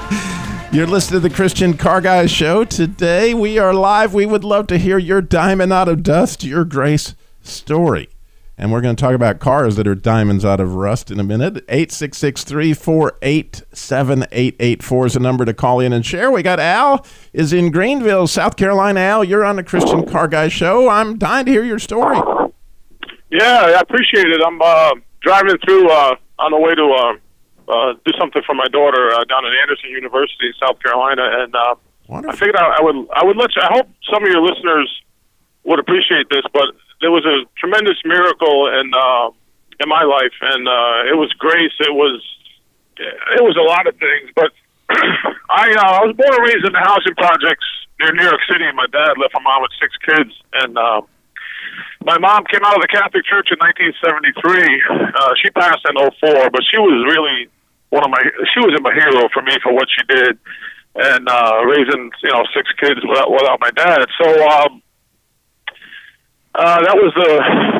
You're 0.70 0.86
listening 0.86 1.22
to 1.22 1.28
the 1.28 1.34
Christian 1.34 1.78
Car 1.78 2.02
Guys 2.02 2.30
Show. 2.30 2.64
Today 2.64 3.32
we 3.32 3.58
are 3.58 3.72
live. 3.72 4.12
We 4.12 4.26
would 4.26 4.44
love 4.44 4.66
to 4.66 4.76
hear 4.76 4.98
your 4.98 5.22
diamond 5.22 5.72
out 5.72 5.88
of 5.88 6.02
dust, 6.02 6.44
your 6.44 6.66
grace 6.66 7.14
story. 7.40 8.10
And 8.58 8.70
we're 8.70 8.82
going 8.82 8.94
to 8.94 9.00
talk 9.00 9.14
about 9.14 9.40
cars 9.40 9.76
that 9.76 9.86
are 9.86 9.94
diamonds 9.94 10.44
out 10.44 10.60
of 10.60 10.74
rust 10.74 11.10
in 11.10 11.18
a 11.18 11.24
minute. 11.24 11.64
866 11.70 12.44
348 12.44 13.62
7884 13.72 15.06
is 15.06 15.14
the 15.14 15.20
number 15.20 15.46
to 15.46 15.54
call 15.54 15.80
in 15.80 15.94
and 15.94 16.04
share. 16.04 16.30
We 16.30 16.42
got 16.42 16.60
Al 16.60 17.06
is 17.32 17.54
in 17.54 17.70
Greenville, 17.70 18.26
South 18.26 18.56
Carolina. 18.58 19.00
Al, 19.00 19.24
you're 19.24 19.42
on 19.42 19.56
the 19.56 19.64
Christian 19.64 20.04
Car 20.06 20.28
Guys 20.28 20.52
Show. 20.52 20.90
I'm 20.90 21.16
dying 21.16 21.46
to 21.46 21.50
hear 21.50 21.64
your 21.64 21.78
story. 21.78 22.20
Yeah, 23.34 23.74
I 23.74 23.80
appreciate 23.80 24.30
it. 24.30 24.40
I'm 24.46 24.62
uh, 24.62 24.94
driving 25.20 25.58
through 25.66 25.90
uh, 25.90 26.14
on 26.38 26.54
the 26.54 26.60
way 26.62 26.70
to 26.78 26.86
uh, 26.86 27.12
uh, 27.66 27.98
do 28.06 28.12
something 28.14 28.42
for 28.46 28.54
my 28.54 28.70
daughter 28.70 29.10
uh, 29.10 29.26
down 29.26 29.42
at 29.42 29.50
Anderson 29.58 29.90
University, 29.90 30.46
in 30.46 30.54
South 30.62 30.78
Carolina, 30.78 31.42
and 31.42 31.50
uh, 31.50 31.74
I 32.30 32.36
figured 32.36 32.54
I, 32.54 32.78
I 32.78 32.82
would 32.86 33.08
I 33.10 33.24
would 33.24 33.36
let 33.36 33.50
you. 33.56 33.62
I 33.66 33.74
hope 33.74 33.88
some 34.06 34.22
of 34.22 34.30
your 34.30 34.38
listeners 34.38 34.86
would 35.64 35.80
appreciate 35.80 36.30
this, 36.30 36.46
but 36.52 36.78
there 37.00 37.10
was 37.10 37.26
a 37.26 37.42
tremendous 37.58 37.98
miracle 38.04 38.70
in 38.70 38.94
uh, 38.94 39.34
in 39.82 39.88
my 39.90 40.06
life, 40.06 40.36
and 40.54 40.68
uh, 40.68 41.10
it 41.10 41.18
was 41.18 41.32
grace. 41.34 41.74
It 41.80 41.90
was 41.90 42.22
it 43.00 43.42
was 43.42 43.58
a 43.58 43.66
lot 43.66 43.90
of 43.90 43.98
things, 43.98 44.30
but 44.38 44.54
I 45.50 45.74
uh, 45.74 45.98
I 45.98 46.06
was 46.06 46.14
born 46.14 46.30
and 46.30 46.44
raised 46.46 46.62
in 46.62 46.70
the 46.70 46.84
housing 46.86 47.18
projects 47.18 47.66
near 47.98 48.14
New 48.14 48.30
York 48.30 48.46
City. 48.46 48.62
And 48.62 48.76
my 48.76 48.86
dad 48.86 49.18
left 49.18 49.34
my 49.34 49.42
mom 49.42 49.62
with 49.66 49.74
six 49.82 49.90
kids, 50.06 50.30
and 50.62 50.78
uh, 50.78 51.02
my 52.04 52.18
mom 52.18 52.44
came 52.50 52.62
out 52.64 52.76
of 52.76 52.82
the 52.82 52.92
Catholic 52.92 53.24
Church 53.24 53.48
in 53.48 53.58
1973. 53.58 54.34
Uh, 55.14 55.32
she 55.40 55.50
passed 55.50 55.80
in 55.88 55.96
04, 55.96 56.50
but 56.50 56.62
she 56.68 56.76
was 56.76 56.94
really 57.08 57.48
one 57.90 58.04
of 58.04 58.10
my. 58.10 58.20
She 58.52 58.60
was 58.60 58.74
a 58.74 58.82
hero 58.92 59.28
for 59.32 59.42
me 59.42 59.56
for 59.62 59.72
what 59.72 59.88
she 59.88 60.02
did, 60.06 60.38
and 60.96 61.28
uh, 61.28 61.64
raising 61.64 62.10
you 62.22 62.30
know 62.30 62.44
six 62.52 62.68
kids 62.76 63.00
without 63.06 63.30
without 63.30 63.58
my 63.60 63.70
dad. 63.72 64.04
So 64.20 64.26
um, 64.28 64.82
uh, 66.54 66.80
that 66.82 66.96
was 66.98 67.12
the 67.14 67.32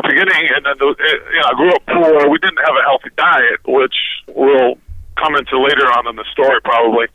beginning, 0.09 0.45
and 0.55 0.63
then 0.65 0.77
the, 0.79 0.89
it, 0.99 1.19
you 1.35 1.41
know 1.43 1.49
I 1.51 1.55
grew 1.55 1.73
up 1.75 1.85
poor. 1.87 2.31
We 2.31 2.39
didn't 2.39 2.63
have 2.65 2.77
a 2.79 2.85
healthy 2.87 3.11
diet, 3.17 3.61
which 3.67 3.99
we'll 4.33 4.79
come 5.19 5.37
into 5.37 5.59
later 5.61 5.87
on 5.99 6.07
in 6.09 6.17
the 6.17 6.25
story 6.33 6.61
probably. 6.63 7.07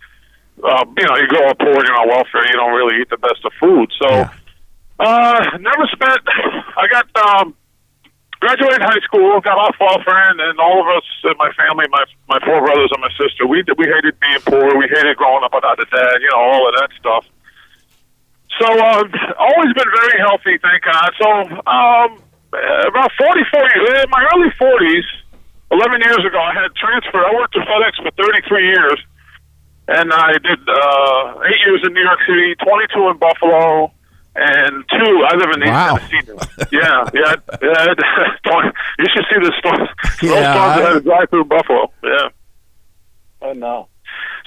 Uh, 0.59 0.83
you 0.97 1.07
know, 1.07 1.15
you 1.15 1.27
grow 1.27 1.47
up 1.47 1.57
poor 1.57 1.71
you're 1.71 1.95
on 1.95 2.09
welfare. 2.09 2.43
You 2.51 2.59
don't 2.59 2.75
really 2.75 3.01
eat 3.01 3.09
the 3.09 3.17
best 3.17 3.43
of 3.45 3.51
food, 3.59 3.89
so. 4.01 4.09
Yeah. 4.09 4.33
Uh, 4.99 5.57
never 5.59 5.87
spent. 5.91 6.19
I 6.77 6.85
got 6.91 7.07
um, 7.15 7.55
graduated 8.41 8.81
high 8.81 8.99
school, 9.03 9.39
got 9.41 9.57
off 9.57 9.75
welfare, 9.79 10.29
and, 10.31 10.39
and 10.39 10.59
all 10.59 10.81
of 10.81 10.87
us 10.97 11.07
in 11.23 11.35
my 11.37 11.51
family, 11.55 11.85
my 11.89 12.03
my 12.27 12.39
four 12.45 12.59
brothers 12.59 12.91
and 12.91 13.01
my 13.01 13.11
sister, 13.15 13.47
we 13.47 13.63
we 13.77 13.85
hated 13.87 14.19
being 14.19 14.41
poor. 14.43 14.77
We 14.77 14.87
hated 14.91 15.15
growing 15.17 15.43
up 15.43 15.53
without 15.55 15.79
a 15.79 15.87
dad. 15.87 16.15
You 16.21 16.29
know, 16.31 16.39
all 16.39 16.67
of 16.67 16.73
that 16.79 16.91
stuff. 16.99 17.25
So, 18.59 18.67
uh, 18.67 19.03
always 19.39 19.71
been 19.71 19.87
very 19.87 20.19
healthy, 20.19 20.57
thank 20.59 20.83
God. 20.83 21.09
So, 21.15 21.29
um, 21.63 22.09
uh, 22.51 22.91
about 22.91 23.11
forty-four 23.15 23.63
years, 23.75 24.03
in 24.03 24.09
my 24.09 24.25
early 24.35 24.51
forties, 24.59 25.05
eleven 25.71 26.01
years 26.01 26.19
ago, 26.27 26.39
I 26.43 26.53
had 26.59 26.75
transferred. 26.75 27.23
I 27.23 27.33
worked 27.35 27.55
at 27.55 27.63
FedEx 27.67 28.03
for 28.03 28.11
thirty-three 28.19 28.67
years. 28.67 28.99
and 29.87 30.11
I 30.13 30.33
did 30.33 30.59
uh, 30.67 31.39
eight 31.47 31.61
years 31.65 31.81
in 31.87 31.93
New 31.93 32.03
York 32.03 32.19
City, 32.27 32.53
22 32.61 33.09
in 33.09 33.17
Buffalo, 33.17 33.91
and 34.35 34.83
two. 34.89 35.25
I 35.27 35.35
live 35.35 35.49
in 35.55 35.63
East 35.63 35.71
Wow. 35.71 35.97
Tennessee. 35.97 36.65
yeah, 36.71 37.09
yeah, 37.13 37.35
yeah. 37.61 37.93
you 38.99 39.05
should 39.13 39.25
see 39.29 39.39
the 39.41 39.53
storm. 39.59 39.87
Yeah, 40.21 40.31
Yeah, 40.33 40.53
storms 40.53 40.77
I- 40.77 40.81
that 40.81 40.93
had 40.93 41.03
drive 41.03 41.29
through 41.29 41.45
Buffalo. 41.45 41.91
Yeah, 42.03 42.29
I 43.41 43.53
know. 43.53 43.87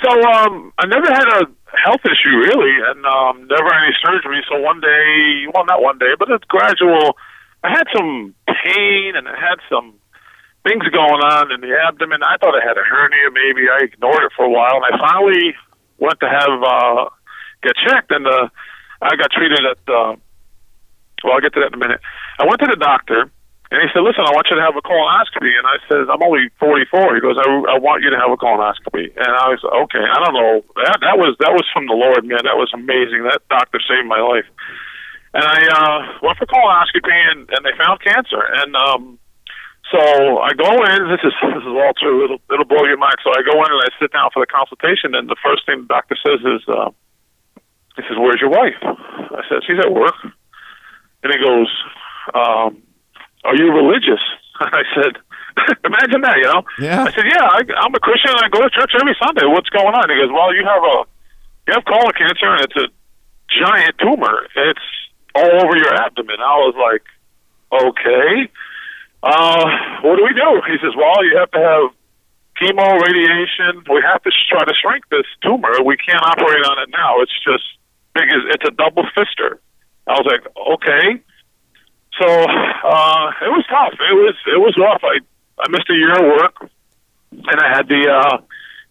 So 0.02 0.10
um, 0.10 0.72
I 0.78 0.86
never 0.86 1.06
had 1.06 1.28
a 1.40 1.46
health 1.84 2.00
issue 2.04 2.36
really, 2.36 2.74
and 2.88 3.04
um, 3.06 3.46
never 3.48 3.72
any 3.72 3.94
surgery. 4.04 4.42
So 4.50 4.60
one 4.60 4.80
day, 4.80 5.46
well, 5.54 5.64
not 5.66 5.80
one 5.82 5.98
day, 5.98 6.12
but 6.18 6.28
it's 6.30 6.44
gradual. 6.44 7.16
I 7.64 7.70
had 7.70 7.84
some 7.96 8.34
pain 8.48 9.14
and 9.14 9.28
I 9.28 9.38
had 9.38 9.58
some 9.70 9.94
things 10.66 10.82
going 10.92 11.22
on 11.22 11.52
in 11.52 11.60
the 11.60 11.74
abdomen. 11.78 12.22
I 12.22 12.36
thought 12.38 12.54
I 12.54 12.66
had 12.66 12.76
a 12.76 12.82
hernia. 12.82 13.30
Maybe 13.32 13.68
I 13.70 13.84
ignored 13.84 14.24
it 14.24 14.32
for 14.36 14.44
a 14.44 14.50
while, 14.50 14.82
and 14.82 14.94
I 14.94 14.98
finally 14.98 15.54
went 15.98 16.18
to 16.20 16.28
have 16.28 16.62
uh, 16.62 17.08
get 17.62 17.74
checked, 17.86 18.10
and 18.10 18.26
uh, 18.26 18.48
I 19.02 19.16
got 19.16 19.30
treated 19.30 19.60
at. 19.66 19.78
Uh, 19.86 20.16
well, 21.22 21.38
I'll 21.38 21.44
get 21.44 21.54
to 21.54 21.60
that 21.60 21.70
in 21.70 21.78
a 21.78 21.82
minute. 21.82 22.00
I 22.38 22.46
went 22.46 22.58
to 22.62 22.70
the 22.70 22.78
doctor, 22.78 23.30
and 23.70 23.78
he 23.82 23.88
said, 23.94 24.02
"Listen, 24.02 24.26
I 24.26 24.34
want 24.34 24.50
you 24.50 24.56
to 24.56 24.64
have 24.64 24.74
a 24.74 24.82
colonoscopy." 24.82 25.52
And 25.54 25.66
I 25.66 25.76
said, 25.86 26.10
"I'm 26.10 26.22
only 26.22 26.50
44." 26.58 27.14
He 27.14 27.20
goes, 27.20 27.38
"I, 27.38 27.46
I 27.46 27.78
want 27.78 28.02
you 28.02 28.10
to 28.10 28.18
have 28.18 28.30
a 28.30 28.38
colonoscopy." 28.38 29.10
And 29.14 29.30
I 29.30 29.46
was 29.50 29.62
okay. 29.62 30.02
I 30.02 30.18
don't 30.22 30.34
know. 30.34 30.62
That 30.82 30.98
that 31.02 31.16
was 31.18 31.36
that 31.38 31.52
was 31.52 31.66
from 31.74 31.86
the 31.86 31.98
Lord, 31.98 32.26
man. 32.26 32.42
That 32.42 32.58
was 32.58 32.70
amazing. 32.74 33.22
That 33.26 33.42
doctor 33.50 33.78
saved 33.82 34.06
my 34.06 34.20
life. 34.20 34.46
And 35.34 35.44
I 35.44 35.60
uh, 35.64 35.98
went 36.20 36.36
for 36.36 36.44
colonoscopy, 36.44 37.08
and, 37.08 37.48
and 37.48 37.64
they 37.64 37.72
found 37.80 38.04
cancer. 38.04 38.44
And 38.60 38.76
um, 38.76 39.18
so 39.92 40.00
I 40.40 40.52
go 40.52 40.68
in. 40.68 41.08
This 41.08 41.24
is 41.24 41.34
this 41.56 41.64
is 41.64 41.76
all 41.76 41.92
true. 41.96 42.24
It'll 42.24 42.42
it'll 42.52 42.68
blow 42.68 42.84
your 42.84 42.98
mind. 42.98 43.16
So 43.24 43.30
I 43.30 43.42
go 43.44 43.56
in 43.60 43.68
and 43.72 43.82
I 43.84 43.90
sit 44.00 44.12
down 44.12 44.30
for 44.32 44.40
the 44.40 44.50
consultation, 44.50 45.14
and 45.14 45.28
the 45.28 45.40
first 45.44 45.66
thing 45.66 45.82
the 45.82 45.88
doctor 45.88 46.16
says 46.16 46.40
is, 46.40 46.62
uh, 46.68 46.90
"He 47.96 48.02
says, 48.08 48.16
where's 48.18 48.40
your 48.40 48.50
wife?" 48.50 48.78
I 48.82 49.42
said, 49.48 49.60
"She's 49.66 49.78
at 49.78 49.92
work." 49.92 50.14
And 51.22 51.32
he 51.32 51.38
goes, 51.38 51.70
um, 52.34 52.82
"Are 53.44 53.56
you 53.56 53.72
religious?" 53.72 54.22
I 54.60 54.82
said, 54.94 55.16
"Imagine 55.84 56.20
that, 56.22 56.36
you 56.38 56.48
know." 56.48 56.62
Yeah. 56.78 57.04
I 57.04 57.10
said, 57.12 57.26
"Yeah, 57.26 57.44
I, 57.44 57.60
I'm 57.78 57.94
a 57.94 58.00
Christian. 58.00 58.30
and 58.30 58.44
I 58.44 58.48
go 58.48 58.62
to 58.62 58.70
church 58.70 58.92
every 58.98 59.16
Sunday. 59.22 59.46
What's 59.46 59.68
going 59.70 59.94
on?" 59.94 60.10
He 60.10 60.16
goes, 60.16 60.32
"Well, 60.32 60.54
you 60.54 60.64
have 60.64 60.82
a 60.82 60.96
you 61.68 61.72
have 61.74 61.84
colon 61.84 62.12
cancer, 62.18 62.48
and 62.48 62.60
it's 62.62 62.76
a 62.76 62.88
giant 63.60 63.94
tumor. 63.98 64.48
It's 64.56 64.88
all 65.34 65.64
over 65.64 65.76
your 65.76 65.94
abdomen." 65.94 66.40
I 66.40 66.56
was 66.64 66.74
like, 66.80 67.04
"Okay, 67.70 68.50
uh, 69.22 69.64
what 70.02 70.16
do 70.16 70.24
we 70.24 70.34
do?" 70.34 70.50
He 70.66 70.76
says, 70.82 70.96
"Well, 70.96 71.24
you 71.24 71.36
have 71.38 71.50
to 71.52 71.60
have 71.60 71.84
chemo, 72.60 73.00
radiation. 73.00 73.84
We 73.88 74.02
have 74.02 74.22
to 74.22 74.30
try 74.50 74.64
to 74.64 74.74
shrink 74.80 75.08
this 75.10 75.26
tumor. 75.42 75.82
We 75.84 75.96
can't 75.96 76.22
operate 76.22 76.64
on 76.66 76.78
it 76.82 76.90
now. 76.90 77.20
It's 77.20 77.32
just 77.44 77.64
as 78.16 78.42
it's 78.54 78.64
a 78.68 78.72
double 78.72 79.04
fister." 79.16 79.58
I 80.06 80.12
was 80.12 80.26
like, 80.26 80.44
"Okay." 80.56 81.22
So 82.20 82.28
uh, 82.28 83.26
it 83.40 83.52
was 83.52 83.64
tough. 83.70 83.94
It 83.94 84.16
was 84.16 84.36
it 84.46 84.60
was 84.60 84.74
rough. 84.76 85.00
I 85.02 85.18
I 85.58 85.68
missed 85.70 85.88
a 85.88 85.94
year 85.94 86.12
of 86.12 86.24
work, 86.24 86.70
and 87.32 87.58
I 87.60 87.68
had 87.72 87.88
the 87.88 88.04
uh, 88.04 88.36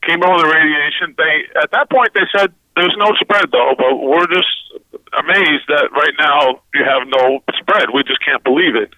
chemo 0.01 0.25
and 0.25 0.41
the 0.41 0.49
radiation. 0.49 1.13
They 1.17 1.45
at 1.61 1.69
that 1.71 1.89
point 1.89 2.09
they 2.13 2.25
said 2.33 2.53
there's 2.75 2.95
no 2.97 3.13
spread 3.21 3.51
though, 3.51 3.75
but 3.77 4.01
we're 4.01 4.27
just 4.27 4.49
amazed 5.13 5.67
that 5.67 5.91
right 5.91 6.15
now 6.17 6.63
you 6.73 6.83
have 6.83 7.05
no 7.07 7.43
spread. 7.59 7.93
We 7.93 8.03
just 8.03 8.23
can't 8.25 8.43
believe 8.43 8.75
it. 8.75 8.89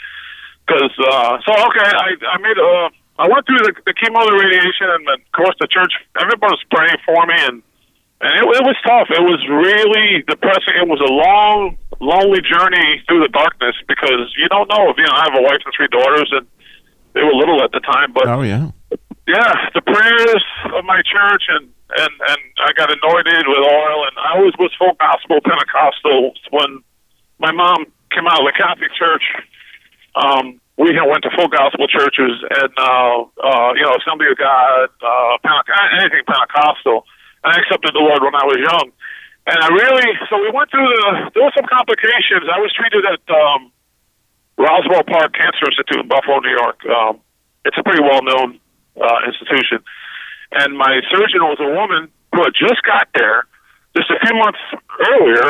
Because 0.66 0.94
uh, 1.04 1.38
so 1.44 1.52
okay, 1.52 1.84
I 1.84 2.16
I 2.24 2.38
made 2.40 2.58
uh 2.58 2.90
I 3.20 3.28
went 3.28 3.46
through 3.46 3.60
the, 3.60 3.74
the 3.86 3.94
chemo 3.94 4.24
the 4.24 4.40
radiation, 4.40 4.88
and 4.88 5.04
of 5.10 5.20
course 5.36 5.56
the 5.60 5.68
church. 5.68 5.92
Everybody 6.16 6.56
was 6.56 6.64
praying 6.72 7.02
for 7.06 7.20
me, 7.28 7.36
and 7.44 7.62
and 8.24 8.32
it, 8.40 8.44
it 8.48 8.64
was 8.64 8.78
tough. 8.88 9.12
It 9.12 9.20
was 9.20 9.44
really 9.52 10.24
depressing. 10.24 10.80
It 10.80 10.88
was 10.88 11.04
a 11.04 11.12
long, 11.12 11.76
lonely 12.00 12.40
journey 12.40 13.04
through 13.04 13.20
the 13.20 13.32
darkness 13.36 13.76
because 13.88 14.32
you 14.40 14.48
don't 14.48 14.72
know 14.72 14.88
if 14.90 14.96
you 14.96 15.04
know. 15.04 15.12
I 15.12 15.28
have 15.28 15.36
a 15.36 15.44
wife 15.44 15.60
and 15.60 15.74
three 15.76 15.92
daughters, 15.92 16.32
and 16.32 16.48
they 17.12 17.22
were 17.22 17.36
little 17.36 17.60
at 17.60 17.76
the 17.76 17.84
time, 17.84 18.16
but 18.16 18.28
Oh 18.32 18.42
yeah. 18.42 18.72
yeah, 19.28 19.68
the 19.76 19.84
prayers 19.84 20.44
of 20.72 20.88
my 20.88 21.04
church 21.04 21.44
and 21.52 21.68
and 22.00 22.14
and 22.32 22.42
I 22.64 22.72
got 22.74 22.90
anointed 22.90 23.44
with 23.44 23.60
oil, 23.60 24.00
and 24.08 24.16
I 24.18 24.40
was 24.40 24.56
was 24.58 24.72
full 24.80 24.96
gospel 24.96 25.44
Pentecostal 25.44 26.32
when 26.50 26.80
my 27.40 27.52
mom 27.52 27.86
came 28.10 28.26
out 28.26 28.40
of 28.40 28.48
the 28.48 28.56
Catholic 28.56 28.90
Church. 28.96 29.26
Um, 30.16 30.62
we 30.78 30.90
went 30.96 31.22
to 31.24 31.32
full 31.36 31.50
gospel 31.50 31.88
churches 31.88 32.40
and 32.50 32.72
uh, 32.80 33.28
uh, 33.44 33.70
you 33.76 33.84
know 33.84 33.94
Assembly 34.00 34.32
of 34.32 34.38
God, 34.38 34.90
uh, 35.04 35.38
Pente- 35.44 36.02
anything 36.02 36.24
Pentecostal. 36.26 37.06
I 37.44 37.60
accepted 37.60 37.92
the 37.94 38.04
Lord 38.04 38.24
when 38.24 38.36
I 38.36 38.46
was 38.48 38.60
young, 38.60 38.88
and 39.48 39.58
I 39.60 39.68
really 39.68 40.08
so 40.32 40.40
we 40.40 40.52
went 40.52 40.72
through 40.72 40.88
the 40.88 41.32
there 41.36 41.44
were 41.44 41.56
some 41.56 41.68
complications. 41.68 42.48
I 42.48 42.60
was 42.60 42.72
treated 42.72 43.04
at 43.04 43.24
um, 43.28 43.72
Roswell 44.58 45.04
Park 45.04 45.34
Cancer 45.36 45.68
Institute 45.68 46.04
in 46.04 46.08
Buffalo, 46.08 46.40
New 46.40 46.56
York. 46.56 46.80
Um, 46.86 47.20
it's 47.66 47.78
a 47.78 47.84
pretty 47.84 48.04
well 48.04 48.24
known 48.24 48.60
uh, 49.00 49.20
institution. 49.28 49.84
And 50.54 50.78
my 50.78 51.02
surgeon 51.10 51.42
was 51.42 51.58
a 51.60 51.72
woman 51.74 52.12
who 52.34 52.40
had 52.44 52.54
just 52.54 52.84
got 52.86 53.10
there 53.18 53.46
just 53.98 54.10
a 54.10 54.20
few 54.22 54.36
months 54.38 54.62
earlier. 55.10 55.50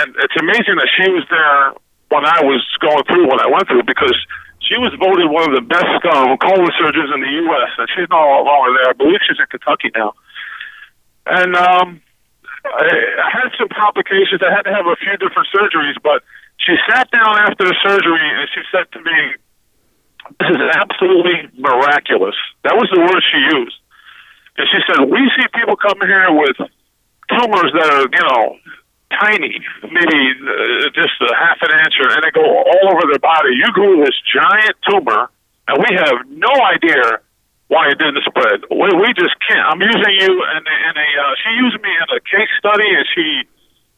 And 0.00 0.16
it's 0.16 0.36
amazing 0.40 0.76
that 0.80 0.88
she 0.96 1.08
was 1.12 1.24
there 1.28 1.76
when 2.08 2.24
I 2.24 2.40
was 2.42 2.64
going 2.80 3.04
through 3.04 3.28
what 3.28 3.40
I 3.40 3.48
went 3.48 3.68
through 3.68 3.84
because 3.84 4.16
she 4.64 4.76
was 4.80 4.92
voted 4.96 5.28
one 5.28 5.48
of 5.48 5.54
the 5.56 5.64
best 5.64 6.00
um, 6.12 6.36
colon 6.40 6.72
surgeons 6.78 7.10
in 7.12 7.20
the 7.20 7.32
U.S. 7.48 7.70
And 7.76 7.86
she's 7.92 8.08
no 8.08 8.20
longer 8.44 8.72
there. 8.80 8.88
I 8.90 8.96
believe 8.96 9.20
she's 9.28 9.40
in 9.40 9.48
Kentucky 9.48 9.92
now. 9.94 10.16
And 11.26 11.56
um, 11.56 12.00
I, 12.64 13.30
had 13.32 13.50
some 13.58 13.68
complications. 13.68 14.40
I 14.44 14.52
had 14.52 14.62
to 14.68 14.74
have 14.74 14.86
a 14.86 14.96
few 14.96 15.16
different 15.16 15.48
surgeries, 15.54 15.96
but 16.02 16.22
she 16.58 16.76
sat 16.88 17.10
down 17.10 17.38
after 17.40 17.64
the 17.64 17.76
surgery 17.82 18.20
and 18.20 18.48
she 18.52 18.62
said 18.72 18.90
to 18.92 19.00
me, 19.00 19.18
"This 20.40 20.50
is 20.56 20.62
absolutely 20.76 21.48
miraculous." 21.56 22.36
That 22.64 22.76
was 22.76 22.88
the 22.92 23.00
word 23.00 23.22
she 23.32 23.40
used. 23.56 23.78
And 24.58 24.66
she 24.68 24.80
said, 24.88 25.08
"We 25.08 25.20
see 25.36 25.46
people 25.54 25.76
come 25.76 26.00
here 26.04 26.32
with 26.32 26.56
tumors 27.30 27.72
that 27.72 27.88
are, 27.88 28.06
you 28.10 28.24
know, 28.28 28.58
tiny, 29.20 29.60
maybe 29.88 30.20
uh, 30.42 30.90
just 30.92 31.16
a 31.22 31.34
half 31.34 31.58
an 31.62 31.72
inch, 31.80 31.94
or, 32.00 32.12
and 32.12 32.22
they 32.24 32.32
go 32.32 32.44
all 32.44 32.84
over 32.92 33.08
their 33.08 33.22
body. 33.22 33.56
You 33.56 33.72
grew 33.72 34.04
this 34.04 34.16
giant 34.28 34.76
tumor, 34.88 35.30
and 35.68 35.78
we 35.78 35.96
have 35.96 36.28
no 36.28 36.52
idea." 36.64 37.20
Why 37.70 37.94
it 37.94 38.02
didn't 38.02 38.18
spread? 38.26 38.66
We, 38.66 38.90
we 38.98 39.14
just 39.14 39.38
can't. 39.46 39.62
I'm 39.62 39.78
using 39.78 40.14
you, 40.18 40.32
and 40.42 40.66
and 40.66 40.94
a 40.98 41.08
uh, 41.22 41.34
she 41.38 41.50
used 41.54 41.78
me 41.78 41.92
in 41.94 42.08
a 42.10 42.20
case 42.26 42.50
study, 42.58 42.90
and 42.90 43.06
she 43.14 43.46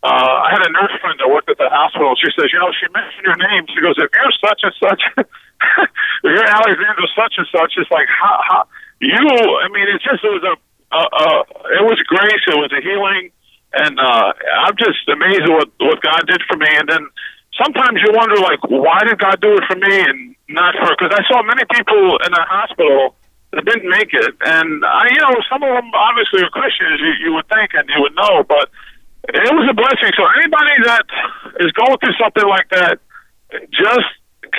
uh, 0.03 0.35
I 0.45 0.51
had 0.51 0.67
a 0.67 0.71
nurse 0.75 0.93
friend 0.99 1.15
that 1.23 1.31
worked 1.31 1.47
at 1.47 1.63
the 1.63 1.71
hospital. 1.71 2.19
She 2.19 2.27
says, 2.35 2.51
you 2.51 2.59
know, 2.59 2.75
she 2.75 2.91
mentioned 2.91 3.23
your 3.23 3.39
name. 3.39 3.71
She 3.71 3.79
goes, 3.79 3.95
if 4.03 4.11
you're 4.11 4.35
such 4.43 4.61
and 4.67 4.75
such, 4.83 5.03
if 5.17 6.31
you're 6.35 6.51
Alexander 6.51 7.07
such 7.15 7.39
and 7.39 7.47
such, 7.55 7.79
it's 7.79 7.91
like, 7.95 8.11
how, 8.11 8.37
how, 8.43 8.61
you, 8.99 9.15
I 9.15 9.71
mean, 9.71 9.87
it 9.87 10.03
just, 10.03 10.27
it 10.27 10.33
was 10.35 10.43
a, 10.43 10.55
uh, 10.91 11.07
uh, 11.07 11.41
it 11.79 11.85
was 11.87 12.03
grace. 12.11 12.43
It 12.51 12.59
was 12.59 12.75
a 12.75 12.83
healing. 12.83 13.31
And, 13.79 13.95
uh, 13.95 14.35
I'm 14.67 14.75
just 14.75 15.07
amazed 15.07 15.47
at 15.47 15.55
what, 15.55 15.71
what 15.79 16.03
God 16.03 16.27
did 16.27 16.43
for 16.51 16.59
me. 16.59 16.67
And 16.67 16.91
then 16.91 17.07
sometimes 17.55 18.03
you 18.03 18.11
wonder, 18.11 18.43
like, 18.43 18.59
why 18.67 19.07
did 19.07 19.23
God 19.23 19.39
do 19.39 19.55
it 19.55 19.65
for 19.71 19.79
me 19.79 20.03
and 20.03 20.35
not 20.51 20.75
for, 20.83 20.91
because 20.99 21.15
I 21.15 21.23
saw 21.31 21.47
many 21.47 21.63
people 21.71 22.19
in 22.27 22.31
the 22.35 22.43
hospital 22.43 23.15
that 23.53 23.65
didn't 23.65 23.89
make 23.89 24.13
it. 24.13 24.33
And 24.45 24.85
I, 24.85 25.09
you 25.13 25.21
know, 25.21 25.37
some 25.49 25.63
of 25.63 25.73
them 25.77 25.91
obviously 25.93 26.43
are 26.43 26.51
Christians, 26.51 27.01
you, 27.01 27.29
you 27.29 27.31
would 27.37 27.49
think, 27.49 27.73
and 27.75 27.89
you 27.93 28.01
would 28.01 28.17
know, 28.17 28.45
but 28.45 28.73
it 29.29 29.53
was 29.55 29.69
a 29.71 29.77
blessing. 29.77 30.11
So 30.17 30.25
anybody 30.41 30.75
that 30.89 31.07
is 31.61 31.71
going 31.73 31.97
through 32.01 32.17
something 32.19 32.49
like 32.49 32.69
that, 32.75 32.99
just 33.71 34.09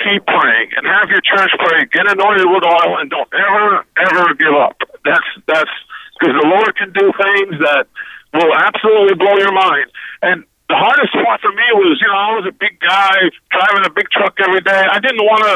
keep 0.02 0.24
praying 0.26 0.68
and 0.78 0.86
have 0.86 1.10
your 1.10 1.20
church 1.20 1.50
pray. 1.58 1.86
Get 1.92 2.06
anointed 2.06 2.46
with 2.46 2.64
oil 2.64 2.98
and 2.98 3.10
don't 3.10 3.28
ever, 3.34 3.84
ever 3.98 4.34
give 4.34 4.54
up. 4.54 4.78
That's 5.04 5.30
that's 5.46 5.74
because 6.18 6.34
the 6.40 6.48
Lord 6.48 6.70
can 6.78 6.90
do 6.94 7.12
things 7.12 7.54
that 7.60 7.86
will 8.32 8.54
absolutely 8.54 9.14
blow 9.14 9.36
your 9.38 9.52
mind. 9.52 9.90
And 10.22 10.44
the 10.68 10.78
hardest 10.78 11.12
part 11.12 11.40
for 11.40 11.52
me 11.52 11.66
was, 11.74 12.00
you 12.00 12.08
know, 12.08 12.16
I 12.16 12.30
was 12.40 12.46
a 12.48 12.56
big 12.56 12.80
guy 12.80 13.30
driving 13.50 13.84
a 13.84 13.92
big 13.92 14.08
truck 14.10 14.34
every 14.40 14.62
day. 14.62 14.82
I 14.90 14.98
didn't 14.98 15.22
want 15.22 15.44
to 15.44 15.54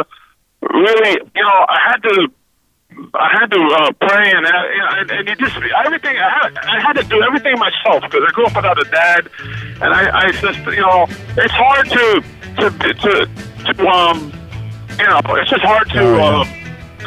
really, 0.68 1.16
you 1.34 1.42
know, 1.42 1.58
I 1.68 1.78
had 1.88 2.02
to 2.02 2.28
I 3.14 3.28
had 3.40 3.50
to 3.50 3.60
uh, 3.60 3.92
pray 4.00 4.32
and, 4.32 4.46
uh, 4.46 4.50
and 5.00 5.10
and 5.10 5.28
you 5.28 5.36
just 5.36 5.56
everything. 5.84 6.16
I 6.16 6.30
had, 6.42 6.58
I 6.58 6.80
had 6.80 6.92
to 6.94 7.02
do 7.04 7.22
everything 7.22 7.58
myself 7.58 8.02
because 8.02 8.22
I 8.26 8.30
grew 8.32 8.46
up 8.46 8.56
without 8.56 8.80
a 8.80 8.88
dad, 8.90 9.28
and 9.82 9.94
I, 9.94 10.18
I 10.28 10.32
just 10.32 10.58
you 10.66 10.80
know 10.80 11.06
it's 11.36 11.52
hard 11.52 11.88
to 11.90 12.22
to 12.58 12.70
to, 12.70 13.72
to 13.74 13.88
um 13.88 14.32
you 14.98 15.06
know 15.06 15.20
it's 15.36 15.50
just 15.50 15.62
hard 15.62 15.88
to. 15.90 16.00
Oh, 16.00 16.16
yeah. 16.16 16.40
uh, 16.40 16.44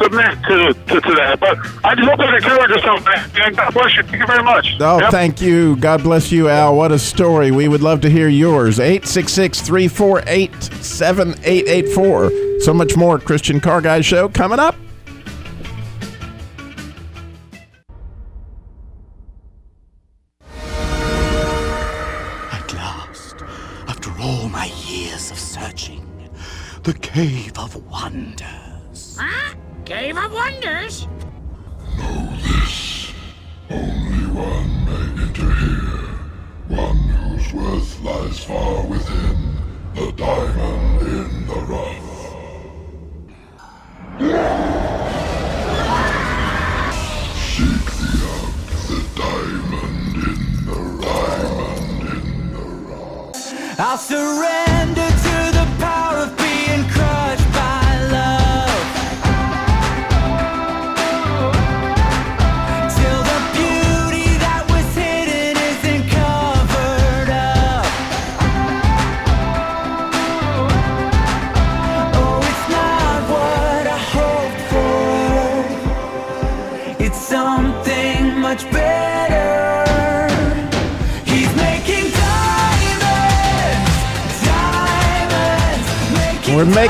Submit 0.01 0.41
to, 0.47 0.73
to, 0.87 1.01
to 1.01 1.15
that, 1.15 1.37
but 1.41 1.57
I 1.83 1.93
just 1.95 2.07
hope 2.09 2.17
that 2.19 2.33
encourages 2.33 2.81
something. 2.81 3.41
And 3.43 3.55
God 3.57 3.73
bless 3.73 3.95
you. 3.97 4.03
Thank 4.03 4.19
you 4.21 4.25
very 4.25 4.41
much. 4.41 4.77
Oh, 4.79 4.99
Yep. 5.01 5.11
thank 5.11 5.41
you. 5.41 5.75
God 5.75 6.01
bless 6.01 6.31
you, 6.31 6.47
Al. 6.47 6.77
What 6.77 6.93
a 6.93 6.97
story. 6.97 7.51
We 7.51 7.67
would 7.67 7.81
love 7.81 7.99
to 8.01 8.09
hear 8.09 8.29
yours. 8.29 8.79
866 8.79 9.59
348 9.61 10.53
7884. 10.63 12.31
So 12.61 12.73
much 12.73 12.95
more 12.95 13.19
Christian 13.19 13.59
Car 13.59 13.81
Guy 13.81 13.99
Show 13.99 14.29
coming 14.29 14.59
up. 14.59 14.75
Searching. 25.71 26.29
The 26.83 26.93
Cave 26.93 27.57
of 27.57 27.75
Wonders. 27.89 29.17
Huh? 29.19 29.55
Cave 29.85 30.17
of 30.17 30.33
Wonders? 30.33 31.07
Know 31.97 32.37
this. 32.43 33.13
Only 33.69 34.25
one 34.33 34.85
may 34.85 35.23
enter 35.23 35.49
here. 35.49 36.09
One 36.67 36.97
whose 36.97 37.53
worth 37.53 38.01
lies 38.01 38.43
far 38.43 38.85
within. 38.85 39.55
The 39.95 40.11
diamond 40.11 41.01
in 41.07 41.47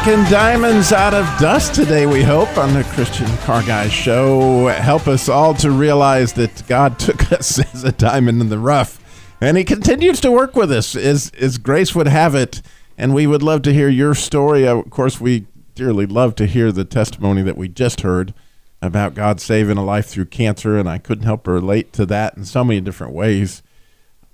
making 0.04 0.24
diamonds 0.32 0.92
out 0.92 1.14
of 1.14 1.26
dust 1.40 1.76
today, 1.76 2.08
we 2.08 2.24
hope, 2.24 2.58
on 2.58 2.74
the 2.74 2.84
Christian 2.86 3.28
Car 3.40 3.62
Guy 3.62 3.88
Show. 3.88 4.66
Help 4.66 5.08
us 5.08 5.30
all 5.30 5.54
to 5.56 5.70
realize 5.70 6.34
that 6.34 6.64
God 6.68 6.98
took 7.00 7.32
us 7.32 7.60
as 7.60 7.84
a 7.84 7.92
diamond 7.92 8.42
in 8.42 8.50
the 8.50 8.58
rough, 8.58 9.00
and 9.40 9.58
He 9.58 9.64
continues 9.64 10.20
to 10.22 10.32
work 10.32 10.56
with 10.56 10.72
us 10.72 10.96
as, 10.96 11.32
as 11.38 11.60
grace 11.60 11.94
would 11.94 12.08
have 12.08 12.34
it. 12.34 12.64
And 12.98 13.14
we 13.14 13.28
would 13.28 13.44
love 13.44 13.62
to 13.64 13.74
hear 13.74 13.90
your 13.90 14.16
story. 14.16 14.68
Of 14.68 14.90
course, 14.90 15.22
we 15.22 15.46
dearly 15.76 16.08
love 16.08 16.34
to 16.38 16.48
hear 16.48 16.72
the 16.72 16.86
testimony 16.86 17.44
that 17.44 17.58
we 17.58 17.68
just 17.68 18.02
heard 18.02 18.34
about 18.82 19.14
God 19.14 19.40
saving 19.40 19.78
a 19.78 19.86
life 19.86 20.08
through 20.08 20.26
cancer, 20.26 20.80
and 20.80 20.90
I 20.90 20.98
couldn't 20.98 21.26
help 21.26 21.44
but 21.44 21.52
relate 21.52 21.94
to 21.94 22.08
that 22.08 22.36
in 22.36 22.46
so 22.46 22.64
many 22.64 22.82
different 22.82 23.14
ways. 23.14 23.62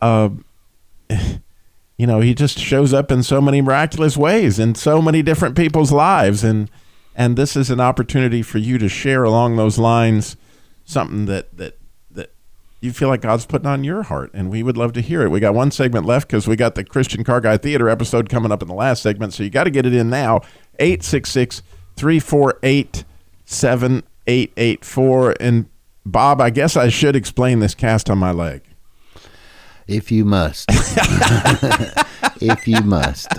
Um, 0.02 0.46
you 1.98 2.06
know 2.08 2.20
he 2.20 2.34
just 2.34 2.60
shows 2.60 2.94
up 2.94 3.12
in 3.12 3.24
so 3.24 3.42
many 3.42 3.62
miraculous 3.62 4.16
ways 4.16 4.60
in 4.60 4.76
so 4.76 5.02
many 5.02 5.22
different 5.22 5.56
people's 5.56 5.92
lives. 5.92 6.44
And 6.44 6.70
and 7.16 7.36
this 7.36 7.56
is 7.56 7.72
an 7.72 7.80
opportunity 7.80 8.44
for 8.44 8.60
you 8.60 8.78
to 8.78 8.88
share 8.88 9.24
along 9.24 9.56
those 9.56 9.80
lines 9.80 10.38
something 10.86 11.26
that 11.26 11.58
that 11.58 11.80
that 12.12 12.32
you 12.80 12.94
feel 12.94 13.10
like 13.10 13.22
God's 13.22 13.48
putting 13.48 13.68
on 13.68 13.84
your 13.84 14.04
heart. 14.04 14.30
And 14.34 14.52
we 14.52 14.62
would 14.62 14.78
love 14.78 14.94
to 14.94 15.02
hear 15.02 15.24
it. 15.24 15.32
We 15.32 15.40
got 15.40 15.56
one 15.56 15.72
segment 15.72 16.06
left 16.06 16.30
cuz 16.30 16.48
we 16.48 16.56
got 16.56 16.76
the 16.76 16.84
Christian 16.84 17.24
Car 17.24 17.42
Guy 17.42 17.58
Theater 17.58 17.90
episode 17.90 18.30
coming 18.30 18.52
up 18.52 18.62
in 18.62 18.68
the 18.68 18.76
last 18.76 19.02
segment. 19.02 19.34
So 19.34 19.42
you 19.42 19.50
got 19.50 19.64
to 19.64 19.72
get 19.72 19.88
it 19.88 19.94
in 19.94 20.10
now. 20.10 20.42
866 20.80 21.64
348 21.96 23.04
7884 23.46 25.36
and 25.40 25.66
Bob, 26.06 26.40
I 26.40 26.52
guess 26.52 26.78
I 26.78 26.88
should 26.88 27.16
explain 27.18 27.60
this 27.60 27.76
cast 27.76 28.10
on 28.10 28.18
my 28.18 28.32
leg. 28.32 28.62
If 29.88 30.12
you 30.12 30.26
must. 30.26 30.65
if 32.41 32.67
you 32.67 32.82
must. 32.82 33.30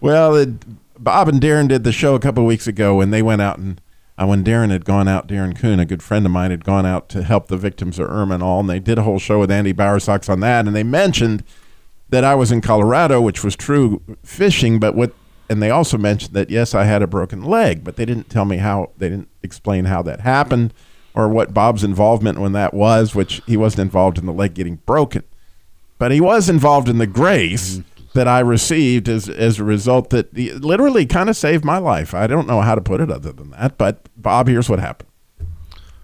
Well, 0.00 0.36
it, 0.36 1.02
Bob 1.02 1.28
and 1.28 1.40
Darren 1.40 1.68
did 1.68 1.84
the 1.84 1.92
show 1.92 2.14
a 2.14 2.20
couple 2.20 2.42
of 2.42 2.48
weeks 2.48 2.66
ago, 2.66 3.00
and 3.00 3.12
they 3.12 3.22
went 3.22 3.42
out 3.42 3.58
and 3.58 3.80
uh, 4.18 4.26
when 4.26 4.42
Darren 4.42 4.70
had 4.70 4.84
gone 4.84 5.06
out, 5.06 5.28
Darren 5.28 5.56
Kuhn, 5.56 5.78
a 5.78 5.84
good 5.84 6.02
friend 6.02 6.26
of 6.26 6.32
mine, 6.32 6.50
had 6.50 6.64
gone 6.64 6.84
out 6.84 7.08
to 7.10 7.22
help 7.22 7.46
the 7.46 7.56
victims 7.56 8.00
of 8.00 8.10
Irma 8.10 8.34
and 8.34 8.42
all, 8.42 8.58
and 8.60 8.68
they 8.68 8.80
did 8.80 8.98
a 8.98 9.02
whole 9.02 9.20
show 9.20 9.38
with 9.38 9.50
Andy 9.50 9.72
Bowersox 9.72 10.28
on 10.28 10.40
that, 10.40 10.66
and 10.66 10.74
they 10.74 10.82
mentioned 10.82 11.44
that 12.08 12.24
I 12.24 12.34
was 12.34 12.50
in 12.50 12.60
Colorado, 12.60 13.20
which 13.20 13.44
was 13.44 13.54
true 13.54 14.02
fishing, 14.24 14.80
but 14.80 14.96
what, 14.96 15.12
and 15.48 15.62
they 15.62 15.70
also 15.70 15.96
mentioned 15.96 16.34
that 16.34 16.50
yes, 16.50 16.74
I 16.74 16.82
had 16.84 17.00
a 17.00 17.06
broken 17.06 17.42
leg, 17.42 17.84
but 17.84 17.94
they 17.94 18.04
didn't 18.04 18.28
tell 18.28 18.44
me 18.44 18.56
how, 18.56 18.90
they 18.98 19.08
didn't 19.08 19.28
explain 19.44 19.84
how 19.84 20.02
that 20.02 20.20
happened 20.20 20.74
or 21.18 21.28
what 21.28 21.52
Bob's 21.52 21.84
involvement 21.84 22.38
when 22.38 22.52
that 22.52 22.72
was, 22.72 23.14
which 23.14 23.42
he 23.46 23.58
wasn't 23.58 23.82
involved 23.82 24.16
in 24.16 24.24
the 24.24 24.32
leg 24.32 24.54
getting 24.54 24.76
broken 24.86 25.22
but 25.98 26.12
he 26.12 26.20
was 26.20 26.48
involved 26.48 26.88
in 26.88 26.98
the 26.98 27.06
grace 27.06 27.78
mm-hmm. 27.78 28.08
that 28.14 28.28
I 28.28 28.40
received 28.40 29.08
as 29.08 29.28
as 29.28 29.58
a 29.58 29.64
result 29.64 30.10
that 30.10 30.34
literally 30.34 31.04
kind 31.04 31.28
of 31.28 31.36
saved 31.36 31.64
my 31.64 31.78
life. 31.78 32.14
I 32.14 32.26
don't 32.26 32.46
know 32.46 32.60
how 32.60 32.74
to 32.74 32.80
put 32.80 33.00
it 33.00 33.10
other 33.10 33.32
than 33.32 33.50
that. 33.50 33.76
But 33.76 34.08
Bob, 34.16 34.48
here's 34.48 34.70
what 34.70 34.78
happened. 34.78 35.10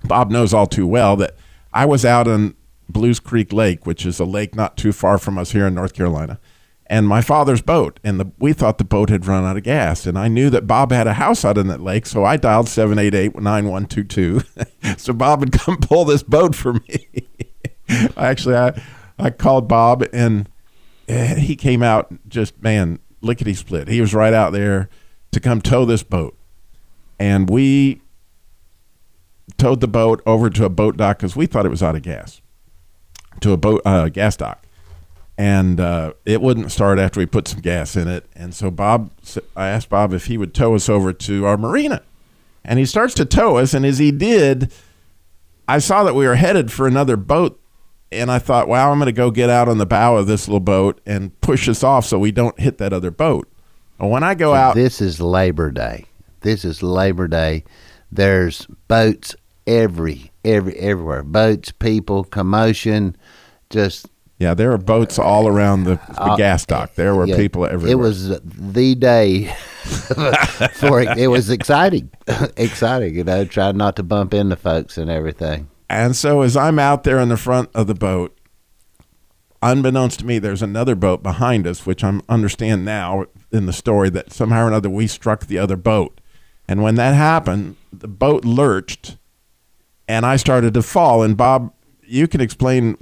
Bob 0.04 0.30
knows 0.30 0.52
all 0.52 0.66
too 0.66 0.86
well 0.86 1.16
that 1.16 1.36
I 1.72 1.86
was 1.86 2.04
out 2.04 2.28
on 2.28 2.54
Belews 2.90 3.20
Creek 3.20 3.52
Lake, 3.52 3.86
which 3.86 4.04
is 4.04 4.20
a 4.20 4.24
lake 4.24 4.54
not 4.54 4.76
too 4.76 4.92
far 4.92 5.16
from 5.16 5.38
us 5.38 5.52
here 5.52 5.66
in 5.66 5.74
North 5.74 5.94
Carolina, 5.94 6.38
and 6.86 7.08
my 7.08 7.20
father's 7.20 7.62
boat. 7.62 7.98
And 8.04 8.20
the, 8.20 8.30
we 8.38 8.52
thought 8.52 8.78
the 8.78 8.84
boat 8.84 9.08
had 9.08 9.26
run 9.26 9.44
out 9.44 9.56
of 9.56 9.62
gas. 9.62 10.06
And 10.06 10.18
I 10.18 10.28
knew 10.28 10.50
that 10.50 10.66
Bob 10.66 10.92
had 10.92 11.06
a 11.06 11.14
house 11.14 11.44
out 11.44 11.58
in 11.58 11.66
that 11.68 11.80
lake, 11.80 12.06
so 12.06 12.24
I 12.24 12.36
dialed 12.36 12.68
788 12.68 13.40
9122 13.40 14.40
so 14.98 15.12
Bob 15.12 15.40
would 15.40 15.52
come 15.52 15.76
pull 15.80 16.04
this 16.04 16.22
boat 16.22 16.54
for 16.54 16.74
me. 16.74 17.08
Actually, 18.16 18.56
I, 18.56 18.82
I 19.18 19.30
called 19.30 19.68
Bob 19.68 20.04
and 20.12 20.48
eh, 21.08 21.36
he 21.36 21.56
came 21.56 21.82
out 21.82 22.12
just, 22.28 22.62
man, 22.62 22.98
lickety 23.20 23.54
split. 23.54 23.88
He 23.88 24.00
was 24.00 24.14
right 24.14 24.34
out 24.34 24.52
there 24.52 24.88
to 25.32 25.40
come 25.40 25.60
tow 25.60 25.84
this 25.84 26.02
boat. 26.02 26.36
And 27.18 27.48
we 27.48 28.02
towed 29.56 29.80
the 29.80 29.88
boat 29.88 30.22
over 30.26 30.50
to 30.50 30.64
a 30.64 30.68
boat 30.68 30.96
dock 30.96 31.18
because 31.18 31.36
we 31.36 31.46
thought 31.46 31.64
it 31.64 31.70
was 31.70 31.82
out 31.82 31.96
of 31.96 32.02
gas 32.02 32.40
to 33.40 33.52
a 33.52 33.56
boat 33.56 33.82
uh, 33.84 34.08
gas 34.08 34.36
dock 34.36 34.63
and 35.36 35.80
uh, 35.80 36.12
it 36.24 36.40
wouldn't 36.40 36.70
start 36.70 36.98
after 36.98 37.18
we 37.18 37.26
put 37.26 37.48
some 37.48 37.60
gas 37.60 37.96
in 37.96 38.06
it 38.08 38.26
and 38.36 38.54
so 38.54 38.70
bob 38.70 39.10
I 39.56 39.68
asked 39.68 39.88
bob 39.88 40.12
if 40.12 40.26
he 40.26 40.38
would 40.38 40.54
tow 40.54 40.74
us 40.74 40.88
over 40.88 41.12
to 41.12 41.44
our 41.46 41.56
marina 41.56 42.02
and 42.64 42.78
he 42.78 42.84
starts 42.86 43.14
to 43.14 43.24
tow 43.24 43.56
us 43.56 43.74
and 43.74 43.84
as 43.84 43.98
he 43.98 44.10
did 44.12 44.72
i 45.68 45.78
saw 45.78 46.04
that 46.04 46.14
we 46.14 46.26
were 46.26 46.36
headed 46.36 46.70
for 46.70 46.86
another 46.86 47.16
boat 47.16 47.60
and 48.12 48.30
i 48.30 48.38
thought 48.38 48.68
wow 48.68 48.90
i'm 48.92 48.98
going 48.98 49.06
to 49.06 49.12
go 49.12 49.30
get 49.30 49.50
out 49.50 49.68
on 49.68 49.78
the 49.78 49.86
bow 49.86 50.16
of 50.16 50.26
this 50.26 50.46
little 50.46 50.60
boat 50.60 51.00
and 51.04 51.38
push 51.40 51.68
us 51.68 51.82
off 51.82 52.04
so 52.06 52.18
we 52.18 52.30
don't 52.30 52.58
hit 52.60 52.78
that 52.78 52.92
other 52.92 53.10
boat 53.10 53.48
and 53.98 54.10
when 54.10 54.22
i 54.22 54.34
go 54.34 54.54
out 54.54 54.74
This 54.74 55.00
is 55.00 55.20
Labor 55.20 55.70
Day. 55.70 56.04
This 56.40 56.64
is 56.64 56.82
Labor 56.82 57.26
Day. 57.26 57.64
There's 58.12 58.66
boats 58.86 59.34
every 59.66 60.30
every 60.44 60.76
everywhere. 60.76 61.22
Boats, 61.22 61.72
people, 61.72 62.22
commotion, 62.24 63.16
just 63.70 64.06
yeah 64.38 64.54
there 64.54 64.72
are 64.72 64.78
boats 64.78 65.18
all 65.18 65.46
around 65.48 65.84
the, 65.84 65.94
the 65.94 66.22
Uh, 66.22 66.36
gas 66.36 66.64
dock 66.66 66.94
there 66.94 67.14
were 67.14 67.26
yeah, 67.26 67.36
people 67.36 67.64
everywhere 67.64 67.92
It 67.92 67.98
was 67.98 68.28
the 68.40 68.94
day 68.94 69.54
for 70.74 71.02
it. 71.02 71.18
It 71.18 71.28
was 71.28 71.50
exciting, 71.50 72.10
exciting. 72.56 73.14
You 73.14 73.24
know, 73.24 73.44
trying 73.44 73.76
not 73.76 73.96
to 73.96 74.02
bump 74.02 74.32
into 74.32 74.56
folks 74.56 74.96
and 74.96 75.10
everything. 75.10 75.68
And 75.90 76.16
so 76.16 76.40
as 76.40 76.56
I'm 76.56 76.78
out 76.78 77.04
there 77.04 77.18
in 77.20 77.28
the 77.28 77.36
front 77.36 77.68
of 77.74 77.86
the 77.86 77.94
boat, 77.94 78.34
unbeknownst 79.62 80.20
to 80.20 80.26
me, 80.26 80.38
there's 80.38 80.62
another 80.62 80.94
boat 80.94 81.22
behind 81.22 81.66
us, 81.66 81.84
which 81.84 82.02
I 82.02 82.18
understand 82.30 82.86
now 82.86 83.26
in 83.52 83.66
the 83.66 83.74
story 83.74 84.08
that 84.10 84.32
somehow 84.32 84.64
or 84.64 84.68
another 84.68 84.88
we 84.88 85.06
struck 85.06 85.46
the 85.46 85.58
other 85.58 85.76
boat. 85.76 86.18
And 86.66 86.82
when 86.82 86.94
that 86.94 87.14
happened, 87.14 87.76
the 87.92 88.08
boat 88.08 88.44
lurched 88.46 89.18
and 90.08 90.24
I 90.24 90.36
started 90.36 90.72
to 90.74 90.82
fall. 90.82 91.22
And 91.22 91.36
Bob, 91.36 91.72
you 92.02 92.26
can 92.26 92.40
explain 92.40 92.96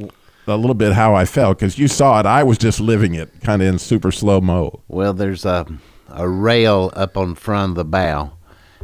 a 0.46 0.56
little 0.56 0.74
bit 0.74 0.92
how 0.92 1.14
I 1.14 1.24
felt 1.24 1.58
because 1.58 1.78
you 1.78 1.88
saw 1.88 2.18
it. 2.20 2.26
I 2.26 2.42
was 2.42 2.58
just 2.58 2.80
living 2.80 3.14
it 3.14 3.40
kind 3.42 3.62
of 3.62 3.68
in 3.68 3.78
super 3.78 4.10
slow 4.10 4.40
mo. 4.40 4.82
Well, 4.88 5.12
there's 5.12 5.44
a 5.44 5.66
a 6.08 6.28
rail 6.28 6.92
up 6.94 7.16
on 7.16 7.34
front 7.34 7.70
of 7.70 7.76
the 7.76 7.84
bow, 7.84 8.32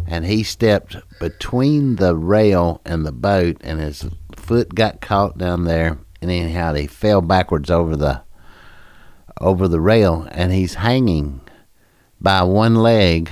and 0.06 0.24
he 0.24 0.42
stepped 0.42 0.96
between 1.20 1.96
the 1.96 2.16
rail 2.16 2.80
and 2.84 3.04
the 3.04 3.12
boat, 3.12 3.58
and 3.60 3.80
his 3.80 4.06
foot 4.34 4.74
got 4.74 5.00
caught 5.00 5.36
down 5.36 5.64
there, 5.64 5.98
and 6.22 6.30
anyhow 6.30 6.72
he 6.74 6.86
fell 6.86 7.20
backwards 7.20 7.70
over 7.70 7.96
the 7.96 8.22
over 9.40 9.68
the 9.68 9.80
rail, 9.80 10.26
and 10.30 10.52
he's 10.52 10.74
hanging 10.74 11.40
by 12.20 12.42
one 12.42 12.74
leg, 12.74 13.30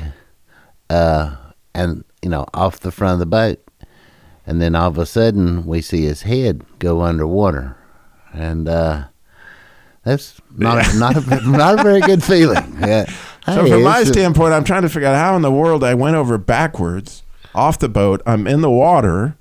uh, 0.91 1.37
and 1.75 2.05
you 2.23 2.29
know 2.29 2.47
off 2.55 2.81
the 2.81 2.93
front 2.93 3.15
of 3.15 3.19
the 3.19 3.27
boat, 3.27 3.59
and 4.47 4.61
then 4.61 4.75
all 4.75 4.89
of 4.89 4.99
a 4.99 5.07
sudden 5.07 5.65
we 5.65 5.81
see 5.81 6.03
his 6.03 6.23
head 6.23 6.65
go 6.79 7.03
underwater, 7.03 7.77
and 8.37 8.69
uh, 8.69 9.05
that's 10.05 10.41
not 10.55 10.87
a, 10.87 10.99
not 10.99 11.17
a, 11.17 11.49
not 11.49 11.81
a 11.81 11.83
very 11.83 12.01
good 12.01 12.23
feeling. 12.23 12.77
Yeah. 12.87 13.07
So 13.47 13.65
Hey, 13.65 13.71
from 13.71 13.85
my 13.85 14.03
standpoint, 14.03 14.53
I'm 14.53 14.65
trying 14.65 14.83
to 14.83 14.89
figure 14.89 15.07
out 15.07 15.15
how 15.15 15.37
in 15.37 15.43
the 15.43 15.53
world 15.53 15.85
I 15.85 15.95
went 15.95 16.17
over 16.17 16.37
backwards 16.37 17.23
off 17.55 17.79
the 17.79 17.89
boat. 17.89 18.21
I'm 18.27 18.49
in 18.49 18.61
the 18.61 18.71
water 18.71 19.37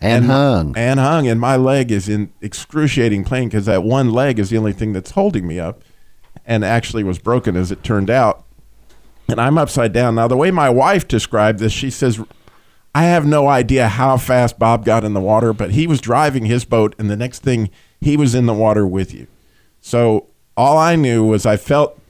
and, 0.00 0.24
hung. 0.24 0.74
and 0.76 0.98
hung, 0.98 1.28
and 1.28 1.40
my 1.40 1.54
leg 1.54 1.92
is 1.92 2.08
in 2.08 2.32
excruciating 2.42 3.24
pain 3.24 3.48
because 3.48 3.66
that 3.66 3.84
one 3.84 4.10
leg 4.10 4.40
is 4.40 4.50
the 4.50 4.58
only 4.58 4.72
thing 4.72 4.92
that's 4.92 5.12
holding 5.12 5.46
me 5.46 5.60
up. 5.60 5.82
and 6.44 6.64
actually 6.64 7.02
was 7.04 7.18
broken 7.18 7.56
as 7.56 7.70
it 7.72 7.82
turned 7.82 8.10
out. 8.10 8.44
And 9.28 9.40
I'm 9.40 9.56
upside 9.58 9.92
down. 9.92 10.16
Now, 10.16 10.28
the 10.28 10.36
way 10.36 10.50
my 10.50 10.68
wife 10.70 11.08
described 11.08 11.58
this, 11.58 11.72
she 11.72 11.90
says, 11.90 12.20
I 12.94 13.04
have 13.04 13.26
no 13.26 13.48
idea 13.48 13.88
how 13.88 14.16
fast 14.16 14.58
Bob 14.58 14.84
got 14.84 15.04
in 15.04 15.12
the 15.12 15.20
water, 15.20 15.52
but 15.52 15.72
he 15.72 15.86
was 15.86 16.00
driving 16.00 16.44
his 16.46 16.64
boat, 16.64 16.94
and 16.98 17.08
the 17.10 17.16
next 17.16 17.42
thing 17.42 17.70
he 18.00 18.16
was 18.16 18.34
in 18.34 18.46
the 18.46 18.54
water 18.54 18.86
with 18.86 19.14
you. 19.14 19.26
So 19.80 20.26
all 20.56 20.78
I 20.78 20.96
knew 20.96 21.24
was 21.24 21.46
I 21.46 21.56
felt 21.56 22.00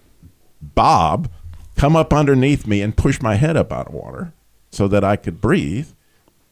Bob 0.62 1.31
come 1.77 1.96
up 1.96 2.12
underneath 2.12 2.66
me 2.66 2.81
and 2.83 2.96
push 2.96 3.20
my 3.20 3.35
head 3.35 3.57
up 3.57 3.72
out 3.72 3.88
of 3.88 3.94
water 3.94 4.33
so 4.70 4.88
that 4.88 5.05
I 5.05 5.16
could 5.16 5.40
breathe. 5.40 5.88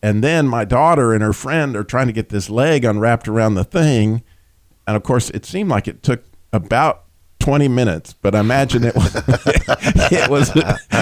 And 0.02 0.22
then 0.22 0.46
my 0.46 0.64
daughter 0.64 1.14
and 1.14 1.22
her 1.22 1.32
friend 1.32 1.74
are 1.76 1.84
trying 1.84 2.08
to 2.08 2.12
get 2.12 2.28
this 2.28 2.50
leg 2.50 2.84
unwrapped 2.84 3.26
around 3.26 3.54
the 3.54 3.64
thing. 3.64 4.22
And 4.86 4.96
of 4.96 5.02
course, 5.02 5.30
it 5.30 5.46
seemed 5.46 5.70
like 5.70 5.88
it 5.88 6.02
took 6.02 6.24
about 6.52 7.04
20 7.38 7.68
minutes, 7.68 8.14
but 8.14 8.34
I 8.34 8.40
imagine 8.40 8.84
it 8.84 8.94
was, 8.94 9.14
it 9.26 10.30
was 10.30 10.50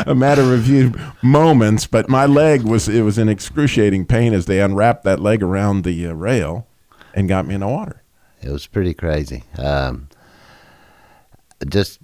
a 0.07 0.14
matter 0.14 0.55
of 0.55 0.64
few 0.64 0.92
moments. 1.23 1.87
But 1.87 2.09
my 2.09 2.27
leg 2.27 2.62
was, 2.62 2.88
it 2.88 3.03
was 3.03 3.18
in 3.18 3.29
excruciating 3.29 4.07
pain 4.07 4.33
as 4.35 4.47
they 4.47 4.61
unwrapped 4.61 5.05
that 5.05 5.21
leg 5.21 5.42
around 5.42 5.85
the 5.85 6.07
uh, 6.07 6.12
rail 6.12 6.66
and 7.14 7.29
got 7.29 7.47
me 7.47 7.55
in 7.55 7.61
the 7.61 7.68
water. 7.68 8.01
It 8.42 8.50
was 8.50 8.66
pretty 8.66 8.94
crazy. 8.94 9.44
Um, 9.59 10.09
just 11.68 12.00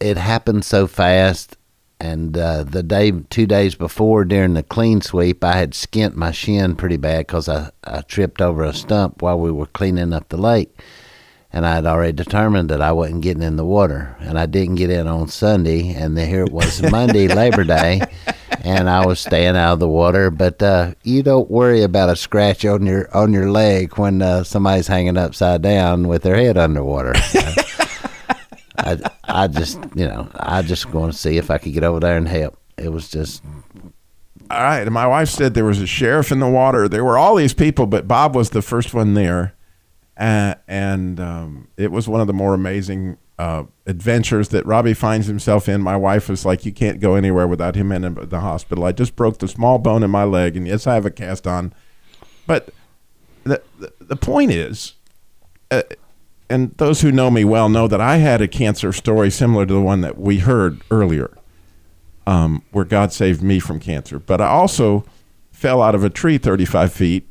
it 0.00 0.16
happened 0.16 0.64
so 0.64 0.86
fast, 0.86 1.56
and 1.98 2.36
uh, 2.36 2.64
the 2.64 2.82
day, 2.82 3.10
two 3.30 3.46
days 3.46 3.74
before, 3.74 4.24
during 4.24 4.54
the 4.54 4.62
clean 4.62 5.00
sweep, 5.00 5.42
I 5.42 5.52
had 5.52 5.72
skint 5.72 6.14
my 6.14 6.30
shin 6.30 6.76
pretty 6.76 6.96
bad 6.96 7.26
because 7.26 7.48
I, 7.48 7.70
I 7.82 8.02
tripped 8.02 8.40
over 8.40 8.62
a 8.62 8.74
stump 8.74 9.22
while 9.22 9.38
we 9.38 9.50
were 9.50 9.66
cleaning 9.66 10.12
up 10.12 10.28
the 10.28 10.36
lake, 10.36 10.78
and 11.52 11.66
I 11.66 11.74
had 11.76 11.86
already 11.86 12.12
determined 12.12 12.68
that 12.70 12.82
I 12.82 12.92
wasn't 12.92 13.22
getting 13.22 13.42
in 13.42 13.56
the 13.56 13.64
water, 13.64 14.16
and 14.20 14.38
I 14.38 14.46
didn't 14.46 14.76
get 14.76 14.90
in 14.90 15.06
on 15.06 15.28
Sunday, 15.28 15.94
and 15.94 16.16
then 16.16 16.28
here 16.28 16.44
it 16.44 16.52
was 16.52 16.82
Monday, 16.82 17.28
Labor 17.34 17.64
Day. 17.64 18.02
And 18.64 18.88
I 18.88 19.04
was 19.04 19.20
staying 19.20 19.56
out 19.56 19.74
of 19.74 19.78
the 19.78 19.88
water, 19.88 20.30
but 20.30 20.62
uh, 20.62 20.94
you 21.02 21.22
don't 21.22 21.50
worry 21.50 21.82
about 21.82 22.08
a 22.08 22.16
scratch 22.16 22.64
on 22.64 22.86
your 22.86 23.14
on 23.14 23.32
your 23.34 23.50
leg 23.50 23.98
when 23.98 24.22
uh, 24.22 24.42
somebody's 24.42 24.86
hanging 24.86 25.18
upside 25.18 25.60
down 25.60 26.08
with 26.08 26.22
their 26.22 26.36
head 26.36 26.56
underwater. 26.56 27.12
I, 28.78 28.98
I 29.24 29.46
just, 29.48 29.78
you 29.94 30.06
know, 30.06 30.28
I 30.34 30.62
just 30.62 30.90
going 30.90 31.10
to 31.10 31.16
see 31.16 31.36
if 31.36 31.50
I 31.50 31.58
could 31.58 31.74
get 31.74 31.84
over 31.84 32.00
there 32.00 32.16
and 32.16 32.26
help. 32.26 32.58
It 32.76 32.88
was 32.88 33.08
just, 33.10 33.42
All 34.50 34.62
right. 34.62 34.88
My 34.90 35.06
wife 35.06 35.28
said 35.28 35.54
there 35.54 35.64
was 35.64 35.80
a 35.80 35.86
sheriff 35.86 36.32
in 36.32 36.40
the 36.40 36.48
water. 36.48 36.88
There 36.88 37.04
were 37.04 37.18
all 37.18 37.34
these 37.36 37.54
people, 37.54 37.86
but 37.86 38.08
Bob 38.08 38.34
was 38.34 38.50
the 38.50 38.62
first 38.62 38.94
one 38.94 39.14
there. 39.14 39.54
Uh, 40.16 40.54
and 40.66 41.20
um, 41.20 41.68
it 41.76 41.90
was 41.90 42.08
one 42.08 42.20
of 42.20 42.26
the 42.26 42.32
more 42.32 42.54
amazing 42.54 43.18
uh, 43.38 43.64
adventures 43.86 44.48
that 44.50 44.64
Robbie 44.66 44.94
finds 44.94 45.26
himself 45.26 45.68
in. 45.68 45.82
My 45.82 45.96
wife 45.96 46.28
was 46.28 46.44
like, 46.44 46.64
You 46.64 46.72
can't 46.72 47.00
go 47.00 47.14
anywhere 47.14 47.46
without 47.46 47.74
him 47.74 47.90
in 47.92 48.14
the 48.14 48.40
hospital. 48.40 48.84
I 48.84 48.92
just 48.92 49.16
broke 49.16 49.38
the 49.38 49.48
small 49.48 49.78
bone 49.78 50.02
in 50.02 50.10
my 50.10 50.24
leg. 50.24 50.56
And 50.56 50.66
yes, 50.66 50.86
I 50.86 50.94
have 50.94 51.06
a 51.06 51.10
cast 51.10 51.46
on. 51.46 51.74
But 52.46 52.70
the, 53.42 53.62
the, 53.78 53.92
the 54.00 54.16
point 54.16 54.50
is, 54.52 54.94
uh, 55.70 55.82
and 56.48 56.76
those 56.76 57.00
who 57.00 57.10
know 57.10 57.30
me 57.30 57.44
well 57.44 57.68
know 57.68 57.88
that 57.88 58.00
I 58.00 58.18
had 58.18 58.40
a 58.40 58.48
cancer 58.48 58.92
story 58.92 59.30
similar 59.30 59.66
to 59.66 59.72
the 59.72 59.80
one 59.80 60.02
that 60.02 60.18
we 60.18 60.38
heard 60.38 60.82
earlier 60.90 61.36
um, 62.26 62.62
where 62.70 62.84
God 62.84 63.12
saved 63.12 63.42
me 63.42 63.58
from 63.58 63.80
cancer. 63.80 64.18
But 64.18 64.40
I 64.40 64.48
also 64.48 65.04
fell 65.52 65.82
out 65.82 65.94
of 65.94 66.04
a 66.04 66.10
tree 66.10 66.38
35 66.38 66.92
feet 66.92 67.28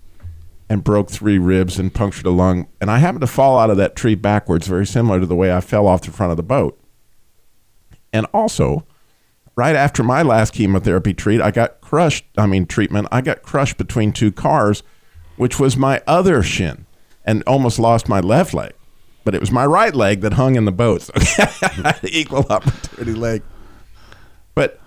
and 0.70 0.84
broke 0.84 1.10
three 1.10 1.38
ribs 1.38 1.78
and 1.78 1.94
punctured 1.94 2.26
a 2.26 2.32
lung. 2.32 2.68
And 2.80 2.90
I 2.90 3.00
happened 3.00 3.22
to 3.22 3.28
fall 3.28 3.60
out 3.60 3.70
of 3.70 3.78
that 3.78 3.96
tree 3.96 4.16
backwards, 4.16 4.68
very 4.68 4.86
similar 4.86 5.20
to 5.20 5.26
the 5.26 5.36
way 5.36 5.54
I 5.54 5.62
fell 5.62 5.88
off 5.88 6.02
the 6.02 6.12
front 6.12 6.32
of 6.32 6.38
the 6.38 6.44
boat. 6.44 6.80
And 8.12 8.26
also, 8.34 8.86
right 9.56 9.76
after 9.76 10.04
my 10.04 10.22
last 10.22 10.54
chemotherapy 10.54 11.14
treat, 11.14 11.42
I 11.42 11.52
got 11.52 11.82
crushed. 11.82 12.26
I 12.38 12.46
mean, 12.46 12.66
treatment. 12.66 13.08
I 13.12 13.22
got 13.22 13.42
crushed 13.42 13.78
between 13.78 14.14
two 14.14 14.32
cars, 14.32 14.84
which 15.36 15.60
was 15.60 15.76
my 15.78 16.02
other 16.08 16.44
shin, 16.44 16.86
and 17.26 17.44
almost 17.44 17.80
lost 17.80 18.08
my 18.08 18.20
left 18.20 18.54
leg. 18.54 18.74
But 19.26 19.36
it 19.36 19.42
was 19.42 19.52
my 19.52 19.66
right 19.66 19.96
leg 19.96 20.22
that 20.22 20.34
hung 20.34 20.56
in 20.56 20.66
the 20.66 20.72
boat. 20.72 21.02
So 21.04 21.14
equal 22.04 22.46
opportunity 22.50 23.14
leg. 23.14 23.42
But 24.56 24.80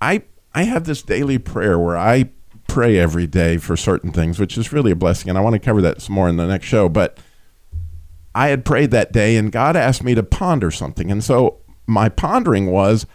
I 0.00 0.22
I 0.54 0.64
have 0.64 0.84
this 0.84 1.02
daily 1.02 1.38
prayer 1.38 1.78
where 1.78 1.96
I 1.96 2.30
pray 2.70 2.98
every 2.98 3.26
day 3.26 3.56
for 3.56 3.76
certain 3.76 4.12
things, 4.12 4.38
which 4.38 4.56
is 4.56 4.72
really 4.72 4.92
a 4.92 4.96
blessing, 4.96 5.28
and 5.28 5.36
I 5.36 5.40
want 5.40 5.54
to 5.54 5.58
cover 5.58 5.82
that 5.82 6.00
some 6.00 6.14
more 6.14 6.28
in 6.28 6.36
the 6.36 6.46
next 6.46 6.66
show. 6.66 6.88
But 6.88 7.18
I 8.34 8.48
had 8.48 8.64
prayed 8.64 8.92
that 8.92 9.12
day, 9.12 9.36
and 9.36 9.50
God 9.50 9.76
asked 9.76 10.04
me 10.04 10.14
to 10.14 10.22
ponder 10.22 10.70
something, 10.70 11.10
and 11.10 11.22
so 11.22 11.58
my 11.86 12.08
pondering 12.08 12.70
was, 12.70 13.06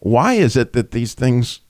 why 0.00 0.34
is 0.34 0.56
it 0.56 0.72
that 0.72 0.90
these 0.90 1.14
things 1.14 1.60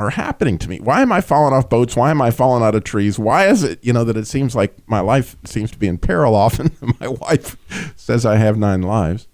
are 0.00 0.10
happening 0.10 0.58
to 0.58 0.68
me? 0.68 0.80
Why 0.80 1.02
am 1.02 1.12
I 1.12 1.20
falling 1.20 1.54
off 1.54 1.70
boats? 1.70 1.94
Why 1.94 2.10
am 2.10 2.20
I 2.20 2.32
falling 2.32 2.64
out 2.64 2.74
of 2.74 2.82
trees? 2.82 3.18
Why 3.18 3.46
is 3.46 3.62
it, 3.62 3.78
you 3.84 3.92
know, 3.92 4.02
that 4.02 4.16
it 4.16 4.26
seems 4.26 4.56
like 4.56 4.76
my 4.88 4.98
life 4.98 5.36
seems 5.44 5.70
to 5.70 5.78
be 5.78 5.86
in 5.86 5.98
peril 5.98 6.34
often? 6.34 6.76
my 7.00 7.06
wife 7.06 7.56
says 7.96 8.26
I 8.26 8.36
have 8.36 8.58
nine 8.58 8.82
lives, 8.82 9.28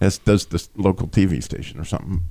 as 0.00 0.18
does 0.18 0.46
this 0.46 0.68
local 0.76 1.08
TV 1.08 1.42
station 1.42 1.80
or 1.80 1.84
something. 1.84 2.24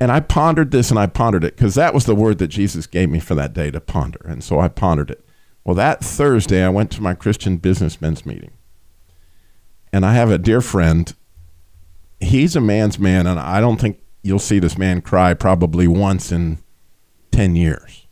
And 0.00 0.10
I 0.10 0.20
pondered 0.20 0.70
this 0.70 0.90
and 0.90 0.98
I 0.98 1.06
pondered 1.06 1.44
it 1.44 1.56
because 1.56 1.76
that 1.76 1.94
was 1.94 2.04
the 2.04 2.14
word 2.14 2.38
that 2.38 2.48
Jesus 2.48 2.86
gave 2.86 3.08
me 3.08 3.20
for 3.20 3.34
that 3.34 3.52
day 3.52 3.70
to 3.70 3.80
ponder. 3.80 4.20
And 4.24 4.42
so 4.42 4.58
I 4.58 4.68
pondered 4.68 5.10
it. 5.10 5.24
Well, 5.64 5.74
that 5.76 6.04
Thursday, 6.04 6.62
I 6.62 6.68
went 6.68 6.90
to 6.92 7.02
my 7.02 7.14
Christian 7.14 7.56
businessmen's 7.56 8.26
meeting. 8.26 8.52
And 9.92 10.04
I 10.04 10.14
have 10.14 10.30
a 10.30 10.38
dear 10.38 10.60
friend. 10.60 11.14
He's 12.20 12.56
a 12.56 12.60
man's 12.60 12.98
man, 12.98 13.26
and 13.26 13.38
I 13.38 13.60
don't 13.60 13.80
think 13.80 14.00
you'll 14.22 14.38
see 14.38 14.58
this 14.58 14.76
man 14.76 15.00
cry 15.00 15.34
probably 15.34 15.86
once 15.86 16.32
in 16.32 16.58
10 17.30 17.56
years. 17.56 18.06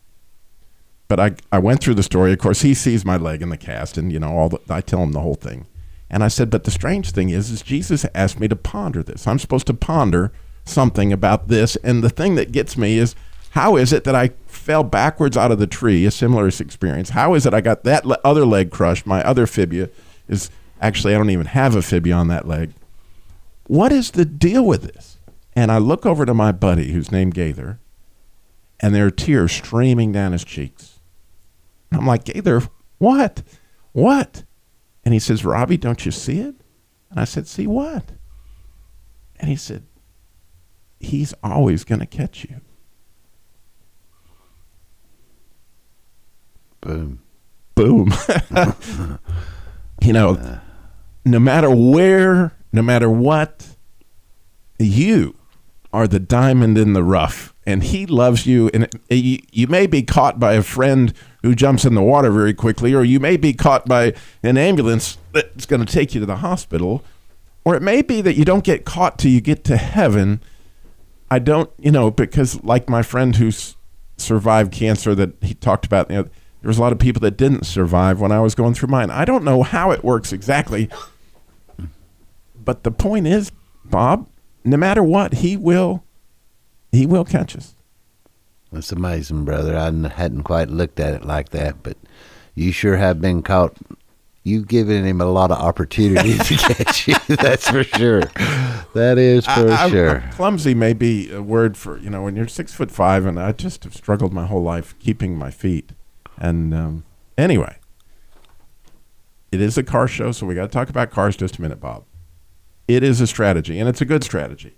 But 1.09 1.21
I, 1.21 1.33
I 1.51 1.59
went 1.59 1.83
through 1.83 1.95
the 1.95 2.03
story. 2.03 2.33
Of 2.33 2.39
course, 2.39 2.63
he 2.63 2.73
sees 2.73 3.05
my 3.05 3.17
leg 3.17 3.43
in 3.43 3.51
the 3.51 3.57
cast, 3.59 3.99
and, 3.99 4.13
you 4.13 4.19
know, 4.19 4.31
all 4.31 4.49
the, 4.49 4.61
I 4.71 4.81
tell 4.81 5.03
him 5.03 5.13
the 5.13 5.21
whole 5.21 5.35
thing. 5.35 5.67
And 6.09 6.23
I 6.23 6.29
said, 6.29 6.51
but 6.51 6.65
the 6.65 6.71
strange 6.71 7.11
thing 7.11 7.31
is, 7.31 7.51
is 7.51 7.63
Jesus 7.63 8.07
asked 8.15 8.39
me 8.39 8.49
to 8.49 8.57
ponder 8.57 9.03
this. 9.03 9.27
I'm 9.27 9.39
supposed 9.39 9.67
to 9.67 9.75
ponder 9.75 10.33
something 10.65 11.13
about 11.13 11.49
this. 11.49 11.77
And 11.77 12.03
the 12.03 12.11
thing 12.11 12.35
that 12.37 12.53
gets 12.53 12.77
me 12.77 12.99
is 12.99 13.15
how 13.51 13.77
is 13.77 13.93
it 13.93 14.05
that 14.05 14.15
I 14.15 14.29
fell 14.47 14.83
backwards 14.83 15.37
out 15.37 15.53
of 15.53 15.59
the 15.59 15.67
tree, 15.67 16.07
a 16.07 16.11
similar 16.11 16.49
experience? 16.49 17.11
How 17.11 17.35
is 17.35 17.45
it 17.45 17.53
I 17.53 17.61
got 17.61 17.85
that 17.85 18.07
le- 18.07 18.19
other 18.25 18.47
leg 18.47 18.71
crushed? 18.71 19.07
My 19.07 19.23
other 19.23 19.47
fibia 19.47 19.91
is 20.29 20.51
actually, 20.81 21.15
I 21.15 21.19
don't 21.19 21.31
even 21.31 21.47
have 21.47 21.77
a 21.77 21.83
fibia 21.83 22.15
on 22.15 22.29
that 22.29 22.49
leg. 22.49 22.73
What 23.67 23.93
is 23.93 24.13
the 24.13 24.25
deal 24.25 24.65
with 24.65 24.83
this? 24.83 25.19
And 25.55 25.71
I 25.71 25.79
look 25.79 26.07
over 26.07 26.25
to 26.25 26.35
my 26.35 26.51
buddy 26.51 26.93
who's 26.93 27.13
named 27.13 27.35
Gaither, 27.35 27.79
and 28.81 28.95
there 28.95 29.07
are 29.07 29.11
tears 29.11 29.53
streaming 29.53 30.13
down 30.13 30.33
his 30.33 30.45
cheeks. 30.45 30.99
And 31.91 32.01
I'm 32.01 32.07
like, 32.07 32.25
Gaither, 32.25 32.63
what? 32.99 33.43
What? 33.93 34.45
And 35.05 35.13
he 35.13 35.21
says, 35.21 35.45
Robbie, 35.45 35.77
don't 35.77 36.07
you 36.07 36.13
see 36.13 36.41
it? 36.41 36.55
And 37.11 37.21
I 37.21 37.25
said, 37.25 37.47
See 37.47 37.67
what? 37.67 38.13
And 39.39 39.51
he 39.51 39.57
said, 39.57 39.85
He's 41.03 41.35
always 41.43 41.85
going 41.85 42.01
to 42.01 42.07
catch 42.07 42.45
you. 42.45 42.61
boom. 46.81 47.21
Boom. 47.75 48.13
you 50.03 50.13
know, 50.13 50.59
no 51.25 51.39
matter 51.39 51.71
where, 51.71 52.53
no 52.73 52.83
matter 52.83 53.09
what, 53.09 53.69
you 54.79 55.35
are 55.93 56.09
the 56.09 56.19
diamond 56.19 56.77
in 56.77 56.93
the 56.93 57.05
rough. 57.05 57.55
And 57.65 57.85
he 57.85 58.05
loves 58.07 58.47
you. 58.47 58.69
And 58.75 58.85
it- 58.85 58.95
you, 59.09 59.39
you 59.53 59.67
may 59.69 59.87
be 59.87 60.03
caught 60.03 60.41
by 60.41 60.55
a 60.55 60.63
friend 60.63 61.13
who 61.43 61.55
jumps 61.55 61.85
in 61.85 61.95
the 61.95 62.03
water 62.03 62.31
very 62.33 62.53
quickly, 62.55 62.95
or 62.95 63.05
you 63.05 63.21
may 63.21 63.37
be 63.37 63.53
caught 63.53 63.87
by 63.87 64.15
an 64.43 64.57
ambulance 64.59 65.19
that's 65.33 65.67
going 65.67 65.85
to 65.85 65.93
take 65.93 66.15
you 66.15 66.21
to 66.21 66.27
the 66.27 66.37
hospital, 66.37 67.05
or 67.65 67.77
it 67.77 67.83
may 67.83 68.03
be 68.03 68.21
that 68.23 68.35
you 68.37 68.45
don't 68.45 68.65
get 68.65 68.85
caught 68.85 69.19
till 69.19 69.31
you 69.31 69.41
get 69.41 69.63
to 69.65 69.77
heaven. 69.77 70.41
I 71.33 71.39
don't, 71.39 71.71
you 71.79 71.91
know, 71.91 72.11
because 72.11 72.63
like 72.63 72.91
my 72.91 73.03
friend 73.03 73.35
who's 73.35 73.75
survived 74.19 74.71
cancer 74.71 75.15
that 75.15 75.33
he 75.41 75.55
talked 75.55 75.87
about, 75.87 76.11
you 76.11 76.17
know, 76.17 76.23
there 76.25 76.69
was 76.69 76.77
a 76.77 76.83
lot 76.83 76.93
of 76.93 76.99
people 76.99 77.21
that 77.21 77.39
didn't 77.39 77.65
survive 77.65 78.21
when 78.21 78.31
I 78.31 78.41
was 78.41 78.55
going 78.55 78.75
through 78.75 78.91
mine. 78.91 79.11
I 79.11 79.25
don't 79.25 79.43
know 79.43 79.63
how 79.63 79.93
it 79.93 80.05
works 80.05 80.35
exactly, 80.35 80.91
but 82.63 82.83
the 82.83 82.91
point 82.91 83.27
is, 83.27 83.51
Bob, 83.83 84.29
no 84.63 84.77
matter 84.77 85.03
what, 85.03 85.33
he 85.37 85.57
will, 85.57 86.05
he 86.91 87.07
will 87.07 87.25
catch 87.25 87.57
us. 87.57 87.77
That's 88.71 88.93
amazing, 88.93 89.47
brother. 89.47 89.75
I 89.75 89.87
hadn't 89.87 90.43
quite 90.43 90.69
looked 90.69 91.01
at 91.01 91.15
it 91.15 91.25
like 91.25 91.49
that, 91.49 91.83
but 91.83 91.97
you 92.55 92.73
sure 92.73 92.99
have 92.99 93.23
been 93.23 93.43
caught. 93.43 93.75
You've 94.45 94.67
given 94.67 95.05
him 95.05 95.21
a 95.21 95.27
lot 95.27 95.53
of 95.53 95.59
opportunities 95.59 96.39
to 96.49 96.57
catch 96.75 97.07
you. 97.09 97.15
That's 97.29 97.69
for 97.71 97.85
sure. 97.85 98.23
That 98.95 99.17
is 99.17 99.45
for 99.45 99.71
I- 99.71 99.83
I'm- 99.83 99.91
sure. 99.91 100.25
Clumsy 100.33 100.75
may 100.75 100.93
be 100.95 101.31
a 101.33 101.41
word 101.41 101.77
for 101.77 101.99
you 101.99 102.11
know 102.11 102.23
when 102.23 102.35
you're 102.35 102.49
six 102.49 102.75
foot 102.75 102.91
five, 102.91 103.25
and 103.25 103.39
I 103.39 103.53
just 103.53 103.85
have 103.85 103.95
struggled 103.95 104.33
my 104.33 104.47
whole 104.47 104.63
life 104.63 104.99
keeping 104.99 105.37
my 105.37 105.51
feet. 105.53 105.93
And 106.39 106.75
um, 106.75 107.05
anyway, 107.39 107.77
It 109.53 109.61
is 109.61 109.79
a 109.79 109.83
car 109.85 110.09
show, 110.09 110.33
so 110.33 110.47
we 110.47 110.55
got 110.57 110.63
to 110.63 110.69
talk 110.69 110.89
about 110.89 111.11
cars 111.11 111.37
just 111.37 111.59
a 111.59 111.63
minute, 111.63 111.79
Bob. 111.79 112.05
It 112.89 113.03
is 113.05 113.21
a 113.21 113.27
strategy, 113.29 113.79
and 113.79 113.89
it's 113.89 114.01
a 114.01 114.05
good 114.05 114.25
strategy 114.25 114.77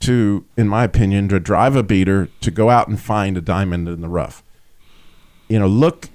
to, 0.00 0.44
in 0.56 0.66
my 0.66 0.82
opinion, 0.84 1.28
to 1.28 1.38
drive 1.38 1.76
a 1.76 1.82
beater 1.84 2.28
to 2.40 2.50
go 2.50 2.68
out 2.70 2.88
and 2.88 3.00
find 3.00 3.36
a 3.36 3.40
diamond 3.40 3.86
in 3.88 4.00
the 4.00 4.08
rough. 4.08 4.42
You 5.48 5.58
know, 5.60 5.66
look 5.68 6.08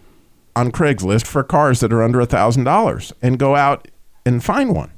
on 0.55 0.71
Craigslist 0.71 1.25
for 1.25 1.43
cars 1.43 1.79
that 1.79 1.93
are 1.93 2.03
under 2.03 2.19
a 2.19 2.25
thousand 2.25 2.63
dollars 2.63 3.13
and 3.21 3.39
go 3.39 3.55
out 3.55 3.87
and 4.25 4.43
find 4.43 4.75
one. 4.75 4.91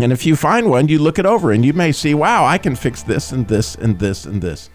And 0.00 0.12
if 0.12 0.24
you 0.24 0.36
find 0.36 0.70
one, 0.70 0.88
you 0.88 0.98
look 0.98 1.18
it 1.18 1.26
over 1.26 1.50
and 1.50 1.64
you 1.64 1.72
may 1.72 1.90
see, 1.92 2.14
wow, 2.14 2.44
I 2.44 2.58
can 2.58 2.76
fix 2.76 3.02
this 3.02 3.32
and 3.32 3.48
this 3.48 3.74
and 3.74 3.98
this 3.98 4.24
and 4.24 4.40
this. 4.40 4.70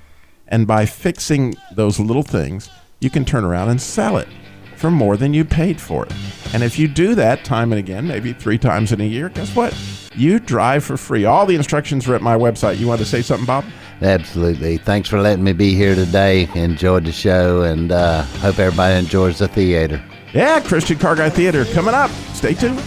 And 0.47 0.67
by 0.67 0.85
fixing 0.85 1.55
those 1.75 1.99
little 1.99 2.23
things, 2.23 2.69
you 2.99 3.09
can 3.09 3.23
turn 3.23 3.45
around 3.45 3.69
and 3.69 3.81
sell 3.81 4.17
it 4.17 4.27
for 4.75 4.91
more 4.91 5.15
than 5.15 5.33
you 5.33 5.45
paid 5.45 5.79
for 5.79 6.05
it. 6.05 6.13
And 6.53 6.61
if 6.61 6.77
you 6.77 6.89
do 6.89 7.15
that 7.15 7.45
time 7.45 7.71
and 7.71 7.79
again, 7.79 8.07
maybe 8.07 8.33
three 8.33 8.57
times 8.57 8.91
in 8.91 8.99
a 8.99 9.05
year, 9.05 9.29
guess 9.29 9.55
what? 9.55 9.73
You 10.15 10.39
drive 10.39 10.84
for 10.84 10.97
free. 10.97 11.26
All 11.26 11.45
the 11.45 11.56
instructions 11.56 12.08
are 12.08 12.15
at 12.15 12.21
my 12.21 12.36
website. 12.36 12.78
You 12.78 12.88
want 12.88 12.99
to 12.99 13.06
say 13.06 13.21
something, 13.21 13.45
Bob? 13.45 13.65
Absolutely. 14.02 14.78
Thanks 14.78 15.10
for 15.10 15.19
letting 15.19 15.43
me 15.43 15.54
be 15.54 15.76
here 15.76 15.95
today. 15.95 16.49
Enjoyed 16.56 17.06
the 17.06 17.12
show 17.12 17.63
and 17.63 17.91
uh, 17.91 18.23
hope 18.23 18.60
everybody 18.60 18.97
enjoys 18.99 19.39
the 19.39 19.47
theater. 19.47 20.04
Yeah, 20.34 20.60
Christian 20.60 20.97
Car 20.97 21.15
Guy 21.15 21.30
Theater 21.30 21.65
coming 21.65 21.93
up. 21.93 22.10
Stay 22.34 22.54
tuned. 22.54 22.80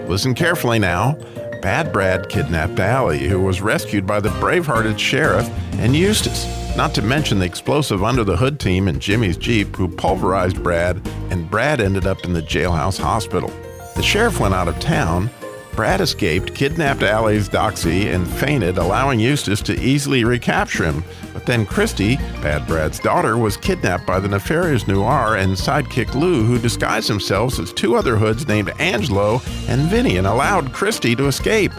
Listen 0.08 0.34
carefully 0.34 0.80
now. 0.80 1.12
Bad 1.62 1.92
Brad 1.92 2.28
kidnapped 2.28 2.80
Allie, 2.80 3.28
who 3.28 3.40
was 3.40 3.60
rescued 3.60 4.04
by 4.04 4.18
the 4.18 4.30
brave-hearted 4.40 4.98
sheriff 4.98 5.48
and 5.74 5.94
Eustace, 5.94 6.44
not 6.78 6.94
to 6.94 7.02
mention 7.02 7.40
the 7.40 7.44
explosive 7.44 8.04
under 8.04 8.22
the 8.22 8.36
hood 8.36 8.60
team 8.60 8.86
in 8.86 9.00
Jimmy's 9.00 9.36
Jeep 9.36 9.74
who 9.74 9.88
pulverized 9.88 10.62
Brad, 10.62 11.04
and 11.28 11.50
Brad 11.50 11.80
ended 11.80 12.06
up 12.06 12.24
in 12.24 12.32
the 12.32 12.40
jailhouse 12.40 12.96
hospital. 12.96 13.50
The 13.96 14.02
sheriff 14.02 14.38
went 14.38 14.54
out 14.54 14.68
of 14.68 14.78
town. 14.78 15.28
Brad 15.72 16.00
escaped, 16.00 16.54
kidnapped 16.54 17.02
Allie's 17.02 17.48
Doxy, 17.48 18.14
and 18.14 18.28
fainted, 18.28 18.78
allowing 18.78 19.18
Eustace 19.18 19.60
to 19.62 19.80
easily 19.80 20.22
recapture 20.22 20.84
him. 20.84 21.02
But 21.32 21.46
then 21.46 21.66
Christy, 21.66 22.14
Bad 22.42 22.64
Brad's 22.68 23.00
daughter, 23.00 23.36
was 23.36 23.56
kidnapped 23.56 24.06
by 24.06 24.20
the 24.20 24.28
nefarious 24.28 24.86
Noir 24.86 25.34
and 25.34 25.54
sidekick 25.54 26.14
Lou, 26.14 26.44
who 26.44 26.60
disguised 26.60 27.08
themselves 27.08 27.58
as 27.58 27.72
two 27.72 27.96
other 27.96 28.14
hoods 28.14 28.46
named 28.46 28.70
Angelo 28.78 29.42
and 29.66 29.90
Vinny 29.90 30.16
and 30.16 30.28
allowed 30.28 30.72
Christy 30.72 31.16
to 31.16 31.26
escape. 31.26 31.72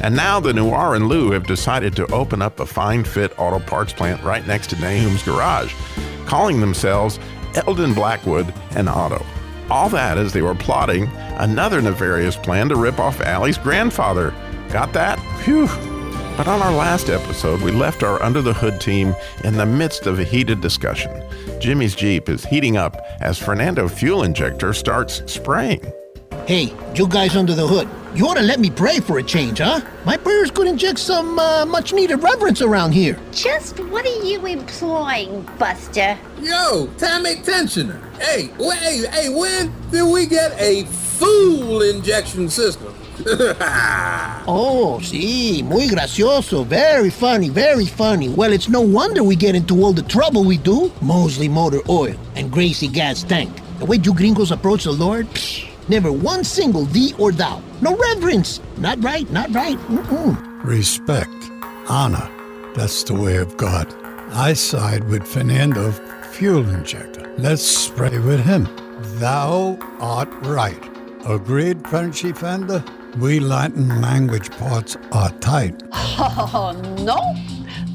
And 0.00 0.14
now 0.14 0.40
the 0.40 0.52
Noir 0.52 0.94
and 0.94 1.08
Lou 1.08 1.30
have 1.30 1.46
decided 1.46 1.96
to 1.96 2.12
open 2.12 2.42
up 2.42 2.60
a 2.60 2.66
fine 2.66 3.04
fit 3.04 3.38
auto 3.38 3.58
parts 3.58 3.92
plant 3.92 4.22
right 4.22 4.46
next 4.46 4.70
to 4.70 4.76
Nahum's 4.76 5.22
garage, 5.22 5.74
calling 6.26 6.60
themselves 6.60 7.18
Eldon 7.54 7.94
Blackwood 7.94 8.52
and 8.72 8.88
Otto. 8.88 9.24
All 9.70 9.88
that 9.88 10.18
as 10.18 10.32
they 10.32 10.42
were 10.42 10.54
plotting 10.54 11.08
another 11.38 11.82
nefarious 11.82 12.36
plan 12.36 12.68
to 12.68 12.76
rip 12.76 12.98
off 12.98 13.20
Allie's 13.20 13.58
grandfather. 13.58 14.32
Got 14.70 14.92
that? 14.92 15.18
Phew. 15.42 15.66
But 16.36 16.48
on 16.48 16.60
our 16.60 16.72
last 16.72 17.08
episode, 17.08 17.62
we 17.62 17.70
left 17.70 18.02
our 18.02 18.22
under 18.22 18.42
the 18.42 18.52
hood 18.52 18.78
team 18.80 19.14
in 19.42 19.54
the 19.54 19.64
midst 19.64 20.06
of 20.06 20.18
a 20.18 20.24
heated 20.24 20.60
discussion. 20.60 21.10
Jimmy's 21.60 21.94
Jeep 21.94 22.28
is 22.28 22.44
heating 22.44 22.76
up 22.76 22.96
as 23.20 23.38
Fernando 23.38 23.88
fuel 23.88 24.22
injector 24.22 24.74
starts 24.74 25.22
spraying. 25.32 25.80
Hey, 26.46 26.74
you 26.94 27.08
guys 27.08 27.34
under 27.34 27.54
the 27.54 27.66
hood, 27.66 27.88
you 28.16 28.26
ought 28.26 28.34
to 28.34 28.42
let 28.42 28.58
me 28.60 28.70
pray 28.70 28.98
for 29.00 29.18
a 29.18 29.22
change, 29.22 29.58
huh? 29.58 29.80
My 30.04 30.16
prayers 30.16 30.50
could 30.50 30.66
inject 30.66 30.98
some 30.98 31.38
uh, 31.38 31.66
much 31.66 31.92
needed 31.92 32.16
reverence 32.22 32.62
around 32.62 32.92
here. 32.92 33.18
Just 33.32 33.78
what 33.80 34.06
are 34.06 34.24
you 34.24 34.44
employing, 34.46 35.42
Buster? 35.58 36.16
Yo, 36.40 36.86
time 36.98 37.24
tensioner. 37.24 38.00
Hey, 38.18 38.50
wh- 38.58 38.74
hey, 38.74 39.04
hey, 39.12 39.28
when 39.28 39.72
did 39.90 40.04
we 40.10 40.26
get 40.26 40.58
a 40.60 40.84
full 40.84 41.82
injection 41.82 42.48
system? 42.48 42.94
Oh, 44.48 45.00
sí, 45.02 45.64
muy 45.64 45.88
gracioso. 45.88 46.64
Very 46.64 47.10
funny, 47.10 47.48
very 47.48 47.86
funny. 47.86 48.28
Well, 48.28 48.52
it's 48.52 48.68
no 48.68 48.80
wonder 48.80 49.24
we 49.24 49.34
get 49.34 49.56
into 49.56 49.82
all 49.82 49.92
the 49.92 50.02
trouble 50.02 50.44
we 50.44 50.56
do. 50.58 50.92
Mosley 51.00 51.48
Motor 51.48 51.80
Oil 51.88 52.14
and 52.36 52.50
Gracie 52.52 52.86
Gas 52.88 53.24
Tank. 53.24 53.50
The 53.80 53.86
way 53.86 53.96
you 53.96 54.14
gringos 54.14 54.52
approach 54.52 54.84
the 54.84 54.92
Lord, 54.92 55.26
psh, 55.30 55.68
never 55.88 56.12
one 56.12 56.44
single 56.44 56.84
thee 56.84 57.12
or 57.18 57.32
thou. 57.32 57.60
No 57.80 57.94
reverence. 57.96 58.60
Not 58.78 59.02
right, 59.04 59.30
not 59.30 59.54
right. 59.54 59.78
Mm-mm. 59.88 60.64
Respect, 60.64 61.50
honor. 61.88 62.30
That's 62.74 63.02
the 63.04 63.14
way 63.14 63.36
of 63.36 63.56
God. 63.56 63.92
I 64.32 64.54
side 64.54 65.04
with 65.08 65.26
Fernando 65.26 65.92
Fuel 66.32 66.68
Injector. 66.68 67.34
Let's 67.38 67.62
spray 67.62 68.18
with 68.18 68.40
him. 68.44 68.68
Thou 69.18 69.78
art 70.00 70.28
right. 70.42 70.82
Agreed, 71.26 71.86
Frenchy 71.86 72.32
Fender? 72.32 72.82
We 73.18 73.40
Latin 73.40 74.00
language 74.00 74.50
parts 74.52 74.96
are 75.12 75.30
tight. 75.40 75.82
Oh, 75.92 76.72
no. 77.04 77.34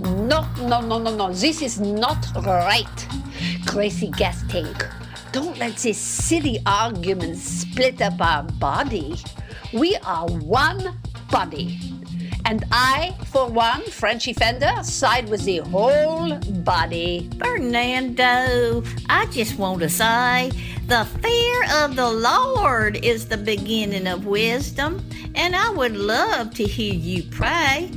No, 0.02 0.48
no, 0.68 0.82
no, 0.82 1.00
no, 1.00 1.16
no. 1.16 1.34
This 1.34 1.62
is 1.62 1.80
not 1.80 2.26
right. 2.46 3.08
Crazy 3.68 4.10
Gas 4.10 4.44
Tank. 4.48 4.88
Don't 5.32 5.58
let 5.60 5.78
this 5.78 5.98
silly 5.98 6.60
argument 6.66 7.38
split 7.38 8.02
up 8.02 8.20
our 8.20 8.44
body. 8.44 9.16
We 9.74 9.96
are 10.06 10.28
one 10.28 11.00
body. 11.30 11.80
And 12.46 12.66
I, 12.72 13.16
for 13.28 13.48
one, 13.48 13.84
Frenchy 13.84 14.34
Fender, 14.34 14.84
side 14.84 15.30
with 15.30 15.46
the 15.46 15.60
whole 15.60 16.36
body. 16.36 17.30
Fernando, 17.40 18.84
I 19.08 19.28
just 19.28 19.58
want 19.58 19.80
to 19.82 19.90
say 19.90 20.52
the 20.88 21.06
fear 21.22 21.84
of 21.84 21.96
the 21.96 22.12
Lord 22.12 22.98
is 23.06 23.28
the 23.28 23.38
beginning 23.38 24.08
of 24.08 24.26
wisdom, 24.26 25.08
and 25.36 25.56
I 25.56 25.70
would 25.70 25.96
love 25.96 26.54
to 26.56 26.64
hear 26.64 26.94
you 26.94 27.24
pray. 27.24 27.90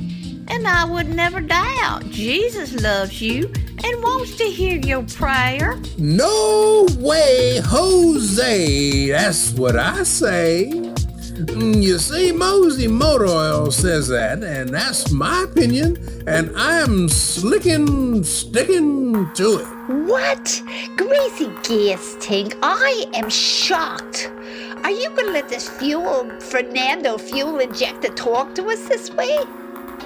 And 0.47 0.67
I 0.67 0.85
would 0.85 1.09
never 1.09 1.41
doubt 1.41 2.05
Jesus 2.11 2.79
loves 2.81 3.19
you 3.19 3.51
and 3.83 4.03
wants 4.03 4.35
to 4.37 4.43
hear 4.43 4.77
your 4.77 5.03
prayer. 5.03 5.77
No 5.97 6.87
way, 6.99 7.59
Jose. 7.65 9.09
That's 9.09 9.51
what 9.53 9.75
I 9.75 10.03
say. 10.03 10.84
Mm, 11.35 11.83
You 11.83 11.99
see, 11.99 12.31
Mosey 12.31 12.87
Motor 12.87 13.25
Oil 13.25 13.69
says 13.71 14.07
that, 14.07 14.41
and 14.43 14.69
that's 14.69 15.11
my 15.11 15.43
opinion, 15.43 15.97
and 16.25 16.49
I'm 16.55 17.09
slicking, 17.09 18.23
sticking 18.23 19.29
to 19.33 19.59
it. 19.59 19.65
What? 20.07 20.61
Gracie 20.95 21.51
Gas 21.63 22.15
Tank, 22.21 22.57
I 22.63 23.05
am 23.13 23.29
shocked. 23.29 24.31
Are 24.85 24.91
you 24.91 25.09
going 25.09 25.25
to 25.25 25.31
let 25.33 25.49
this 25.49 25.67
fuel, 25.67 26.29
Fernando 26.39 27.17
fuel 27.17 27.59
injector 27.59 28.13
talk 28.13 28.55
to 28.55 28.67
us 28.67 28.87
this 28.87 29.11
way? 29.11 29.37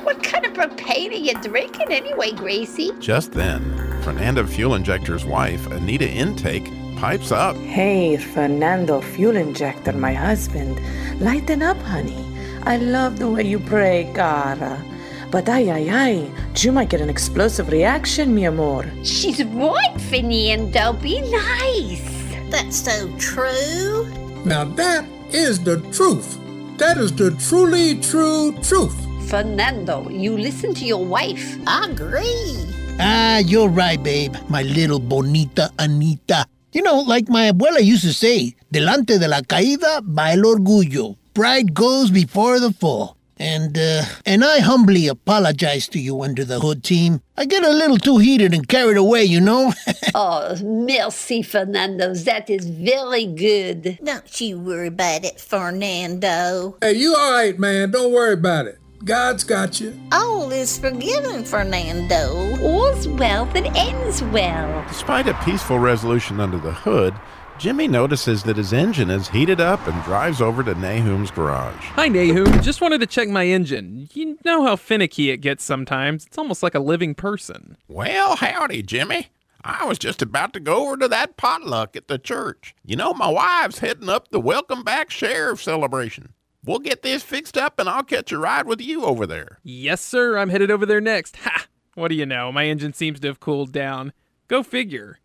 What 0.04 0.24
kind 0.24 0.46
of 0.46 0.54
propane 0.54 1.12
are 1.12 1.14
you 1.14 1.34
drinking 1.42 1.92
anyway, 1.92 2.32
Gracie? 2.32 2.92
Just 3.00 3.32
then, 3.34 3.62
Fernando 4.02 4.46
Fuel 4.46 4.76
Injector's 4.76 5.26
wife, 5.26 5.68
Anita 5.68 6.10
Intake, 6.10 6.72
pipes 6.98 7.32
up. 7.32 7.56
Hey, 7.58 8.18
Fernando 8.18 9.02
Fuel 9.02 9.36
Injector, 9.36 9.94
my 9.94 10.14
husband. 10.14 10.80
Lighten 11.20 11.62
up, 11.62 11.78
honey. 11.78 12.26
I 12.64 12.78
love 12.78 13.20
the 13.20 13.30
way 13.30 13.44
you 13.44 13.60
pray, 13.60 14.12
cara. 14.16 14.84
But 15.32 15.48
ay, 15.48 15.70
ay, 15.70 15.90
ay, 15.90 16.32
you 16.58 16.72
might 16.72 16.90
get 16.90 17.02
an 17.02 17.10
explosive 17.10 17.70
reaction, 17.70 18.34
mi 18.34 18.46
amor. 18.46 18.86
She's 19.04 19.44
right, 19.44 20.02
Fernando. 20.10 20.94
Be 20.94 21.22
nice. 21.22 22.02
That's 22.50 22.78
so 22.78 23.16
true. 23.18 24.08
Now 24.44 24.64
that 24.64 25.06
is 25.32 25.64
the 25.64 25.82
truth. 25.92 26.40
That 26.78 26.98
is 26.98 27.14
the 27.14 27.32
truly 27.32 28.00
true 28.00 28.58
truth. 28.64 29.09
Fernando, 29.30 30.10
you 30.10 30.36
listen 30.36 30.74
to 30.74 30.86
your 30.86 31.06
wife. 31.06 31.56
Agree. 31.68 32.66
Ah, 33.00 33.38
you're 33.38 33.70
right, 33.70 34.02
babe. 34.02 34.36
My 34.50 34.64
little 34.64 34.98
bonita 35.00 35.70
Anita. 35.78 36.48
You 36.74 36.82
know, 36.82 37.02
like 37.02 37.30
my 37.30 37.52
abuela 37.52 37.80
used 37.80 38.04
to 38.06 38.14
say, 38.14 38.56
delante 38.74 39.20
de 39.20 39.28
la 39.28 39.42
caída 39.42 40.02
va 40.04 40.32
el 40.32 40.46
orgullo. 40.46 41.16
Pride 41.36 41.76
goes 41.76 42.10
before 42.10 42.60
the 42.60 42.72
fall. 42.72 43.18
And, 43.38 43.78
uh, 43.78 44.04
and 44.26 44.44
I 44.44 44.62
humbly 44.62 45.08
apologize 45.08 45.88
to 45.90 46.00
you 46.00 46.24
under 46.24 46.44
the 46.44 46.60
hood 46.60 46.84
team. 46.84 47.22
I 47.38 47.46
get 47.46 47.64
a 47.64 47.70
little 47.70 48.00
too 48.00 48.18
heated 48.18 48.56
and 48.56 48.68
carried 48.68 48.98
away, 48.98 49.26
you 49.26 49.40
know? 49.40 49.74
oh, 50.16 50.58
merci, 50.64 51.44
Fernando. 51.44 52.16
That 52.16 52.50
is 52.50 52.68
very 52.68 53.28
good. 53.28 54.00
Don't 54.04 54.42
you 54.42 54.60
worry 54.60 54.88
about 54.88 55.24
it, 55.24 55.40
Fernando. 55.40 56.78
Hey, 56.82 56.94
you 56.94 57.16
all 57.16 57.32
right, 57.32 57.58
man. 57.60 57.92
Don't 57.92 58.12
worry 58.12 58.34
about 58.34 58.66
it. 58.66 58.80
God's 59.06 59.46
got 59.46 59.80
you. 59.80 59.98
All 60.12 60.52
is 60.52 60.78
forgiven, 60.78 61.46
Fernando. 61.46 62.58
All's 62.62 63.08
well 63.08 63.46
that 63.46 63.66
ends 63.76 64.22
well. 64.22 64.86
Despite 64.90 65.28
a 65.28 65.34
peaceful 65.46 65.80
resolution 65.80 66.42
under 66.42 66.58
the 66.58 66.74
hood, 66.74 67.14
Jimmy 67.58 67.88
notices 67.88 68.44
that 68.44 68.58
his 68.58 68.74
engine 68.74 69.10
is 69.10 69.30
heated 69.30 69.62
up 69.62 69.86
and 69.88 70.04
drives 70.04 70.42
over 70.42 70.64
to 70.64 70.76
Nahum's 70.76 71.32
garage. 71.32 71.84
Hi, 71.96 72.10
Nahum. 72.10 72.62
Just 72.62 72.82
wanted 72.82 73.00
to 73.00 73.08
check 73.08 73.30
my 73.30 73.46
engine. 73.46 74.10
You 74.14 74.38
know 74.44 74.66
how 74.66 74.76
finicky 74.76 75.30
it 75.30 75.38
gets 75.38 75.64
sometimes. 75.64 76.26
It's 76.26 76.38
almost 76.38 76.62
like 76.62 76.76
a 76.76 76.80
living 76.80 77.16
person. 77.16 77.78
Well, 77.88 78.36
howdy, 78.36 78.84
Jimmy. 78.84 79.28
I 79.62 79.86
was 79.86 80.00
just 80.00 80.22
about 80.22 80.54
to 80.54 80.60
go 80.60 80.88
over 80.88 80.98
to 80.98 81.08
that 81.10 81.36
potluck 81.38 81.96
at 81.96 82.08
the 82.08 82.18
church. 82.18 82.76
You 82.86 82.96
know, 82.96 83.14
my 83.14 83.30
wife's 83.30 83.80
heading 83.80 84.08
up 84.10 84.30
the 84.30 84.40
Welcome 84.40 84.84
Back 84.84 85.10
Sheriff 85.10 85.62
celebration. 85.62 86.34
We'll 86.66 86.80
get 86.80 87.02
this 87.04 87.24
fixed 87.24 87.58
up 87.58 87.80
and 87.80 87.88
I'll 87.88 88.04
catch 88.04 88.32
a 88.32 88.38
ride 88.38 88.68
with 88.68 88.82
you 88.82 89.06
over 89.06 89.26
there. 89.26 89.60
Yes, 89.64 90.02
sir. 90.02 90.38
I'm 90.38 90.50
headed 90.50 90.70
over 90.70 90.86
there 90.86 91.00
next. 91.00 91.38
Ha! 91.38 91.68
What 91.96 92.10
do 92.10 92.16
you 92.16 92.26
know? 92.26 92.52
My 92.52 92.66
engine 92.66 92.94
seems 92.94 93.20
to 93.22 93.28
have 93.28 93.40
cooled 93.40 93.72
down. 93.72 94.12
Go 94.48 94.62
figure. 94.64 95.20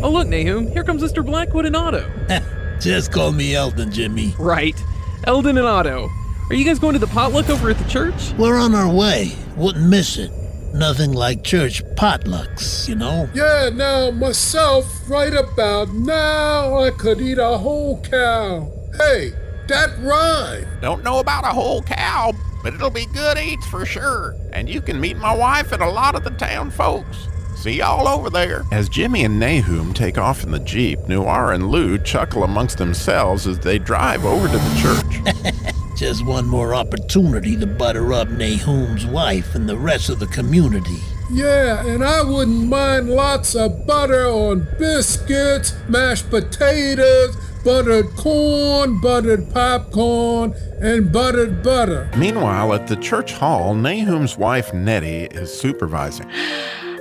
Oh, 0.00 0.10
look, 0.12 0.28
Nahum. 0.28 0.68
Here 0.70 0.84
comes 0.84 1.02
Mr. 1.02 1.24
Blackwood 1.24 1.66
and 1.66 1.74
Otto. 1.74 2.08
Just 2.80 3.10
call 3.12 3.32
me 3.32 3.56
Eldon, 3.56 3.90
Jimmy. 3.90 4.34
Right. 4.38 4.80
Eldon 5.24 5.58
and 5.58 5.66
Otto. 5.66 6.08
Are 6.48 6.54
you 6.54 6.64
guys 6.64 6.78
going 6.78 6.92
to 6.92 7.00
the 7.00 7.08
potluck 7.08 7.50
over 7.50 7.70
at 7.70 7.78
the 7.78 7.88
church? 7.88 8.32
We're 8.38 8.56
on 8.56 8.74
our 8.74 8.92
way. 8.92 9.32
Wouldn't 9.56 9.88
miss 9.88 10.16
it. 10.16 10.30
Nothing 10.72 11.12
like 11.12 11.42
church 11.42 11.82
potlucks, 11.96 12.88
you 12.88 12.94
know? 12.94 13.28
Yeah, 13.34 13.70
now 13.72 14.10
myself, 14.12 14.86
right 15.10 15.34
about 15.34 15.92
now, 15.92 16.78
I 16.78 16.90
could 16.90 17.20
eat 17.20 17.38
a 17.38 17.58
whole 17.58 18.00
cow. 18.02 18.70
Hey, 18.96 19.32
that 19.68 19.96
rhyme. 20.00 20.66
Don't 20.80 21.04
know 21.04 21.18
about 21.18 21.44
a 21.44 21.48
whole 21.48 21.82
cow, 21.82 22.32
but 22.62 22.74
it'll 22.74 22.90
be 22.90 23.06
good 23.06 23.38
eats 23.38 23.66
for 23.66 23.86
sure. 23.86 24.34
And 24.52 24.68
you 24.68 24.80
can 24.80 25.00
meet 25.00 25.16
my 25.16 25.34
wife 25.34 25.72
and 25.72 25.82
a 25.82 25.88
lot 25.88 26.14
of 26.14 26.24
the 26.24 26.30
town 26.30 26.70
folks. 26.70 27.28
See 27.56 27.78
y'all 27.78 28.06
over 28.06 28.30
there. 28.30 28.64
As 28.70 28.88
Jimmy 28.88 29.24
and 29.24 29.40
Nahum 29.40 29.92
take 29.92 30.16
off 30.16 30.44
in 30.44 30.50
the 30.50 30.60
Jeep, 30.60 31.00
Noir 31.08 31.52
and 31.52 31.70
Lou 31.70 31.98
chuckle 31.98 32.44
amongst 32.44 32.78
themselves 32.78 33.46
as 33.46 33.58
they 33.58 33.78
drive 33.78 34.24
over 34.24 34.46
to 34.46 34.58
the 34.58 34.76
church. 34.80 35.64
Just 35.96 36.24
one 36.24 36.46
more 36.46 36.74
opportunity 36.74 37.56
to 37.56 37.66
butter 37.66 38.12
up 38.12 38.28
Nahum's 38.28 39.04
wife 39.06 39.56
and 39.56 39.68
the 39.68 39.76
rest 39.76 40.08
of 40.08 40.20
the 40.20 40.28
community. 40.28 41.00
Yeah, 41.30 41.86
and 41.86 42.02
I 42.02 42.22
wouldn't 42.22 42.68
mind 42.68 43.10
lots 43.10 43.54
of 43.54 43.86
butter 43.86 44.26
on 44.26 44.66
biscuits, 44.78 45.74
mashed 45.86 46.30
potatoes, 46.30 47.36
buttered 47.62 48.08
corn, 48.16 48.98
buttered 49.00 49.52
popcorn, 49.52 50.54
and 50.80 51.12
buttered 51.12 51.62
butter. 51.62 52.10
Meanwhile, 52.16 52.72
at 52.72 52.86
the 52.86 52.96
church 52.96 53.32
hall, 53.34 53.74
Nahum's 53.74 54.38
wife 54.38 54.72
Nettie 54.72 55.24
is 55.26 55.52
supervising. 55.52 56.30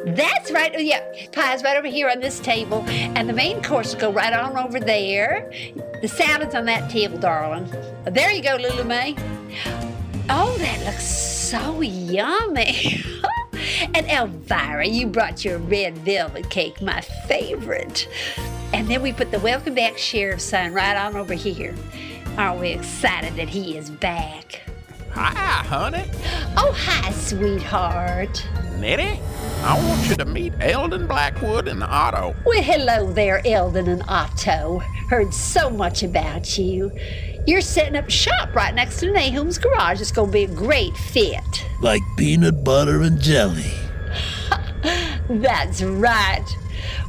That's 0.07 0.51
right. 0.51 0.73
Oh, 0.75 0.79
yeah. 0.79 1.01
Pie's 1.31 1.63
right 1.63 1.77
over 1.77 1.87
here 1.87 2.09
on 2.09 2.19
this 2.19 2.39
table. 2.39 2.83
And 2.87 3.29
the 3.29 3.33
main 3.33 3.61
course 3.63 3.93
will 3.93 4.01
go 4.01 4.11
right 4.11 4.33
on 4.33 4.57
over 4.57 4.79
there. 4.79 5.51
The 6.01 6.07
salad's 6.07 6.55
on 6.55 6.65
that 6.65 6.89
table, 6.89 7.17
darling. 7.17 7.69
There 8.05 8.31
you 8.31 8.41
go, 8.41 8.55
Lulu 8.55 8.83
May. 8.83 9.15
Oh, 10.29 10.55
that 10.57 10.85
looks 10.85 11.05
so 11.05 11.81
yummy. 11.81 13.03
and 13.93 14.05
Elvira, 14.07 14.87
you 14.87 15.07
brought 15.07 15.45
your 15.45 15.57
red 15.59 15.97
velvet 15.99 16.49
cake, 16.49 16.81
my 16.81 17.01
favorite. 17.01 18.07
And 18.73 18.87
then 18.87 19.01
we 19.01 19.13
put 19.13 19.31
the 19.31 19.39
welcome 19.39 19.75
back 19.75 19.97
sheriff 19.97 20.41
sign 20.41 20.73
right 20.73 20.97
on 20.97 21.15
over 21.15 21.33
here. 21.33 21.75
Aren't 22.37 22.59
we 22.59 22.69
excited 22.69 23.35
that 23.35 23.49
he 23.49 23.77
is 23.77 23.89
back? 23.89 24.61
Hi, 25.11 25.63
honey. 25.63 26.03
Oh, 26.57 26.71
hi, 26.77 27.11
sweetheart. 27.11 28.45
Nettie, 28.77 29.19
I 29.63 29.87
want 29.87 30.07
you 30.07 30.15
to 30.17 30.25
meet 30.25 30.53
Eldon 30.59 31.07
Blackwood 31.07 31.67
and 31.67 31.83
Otto. 31.83 32.35
Well, 32.45 32.61
hello 32.61 33.11
there, 33.11 33.41
Eldon 33.45 33.87
and 33.87 34.03
Otto. 34.07 34.79
Heard 35.09 35.33
so 35.33 35.71
much 35.71 36.03
about 36.03 36.59
you. 36.59 36.91
You're 37.47 37.61
setting 37.61 37.95
up 37.95 38.09
shop 38.09 38.53
right 38.53 38.75
next 38.75 38.99
to 38.99 39.05
Nahum's 39.05 39.57
garage. 39.57 40.01
It's 40.01 40.11
going 40.11 40.27
to 40.27 40.33
be 40.33 40.43
a 40.43 40.47
great 40.47 40.97
fit. 40.97 41.65
Like 41.79 42.01
peanut 42.17 42.61
butter 42.61 43.03
and 43.03 43.21
jelly. 43.21 43.71
That's 45.29 45.81
right. 45.81 46.45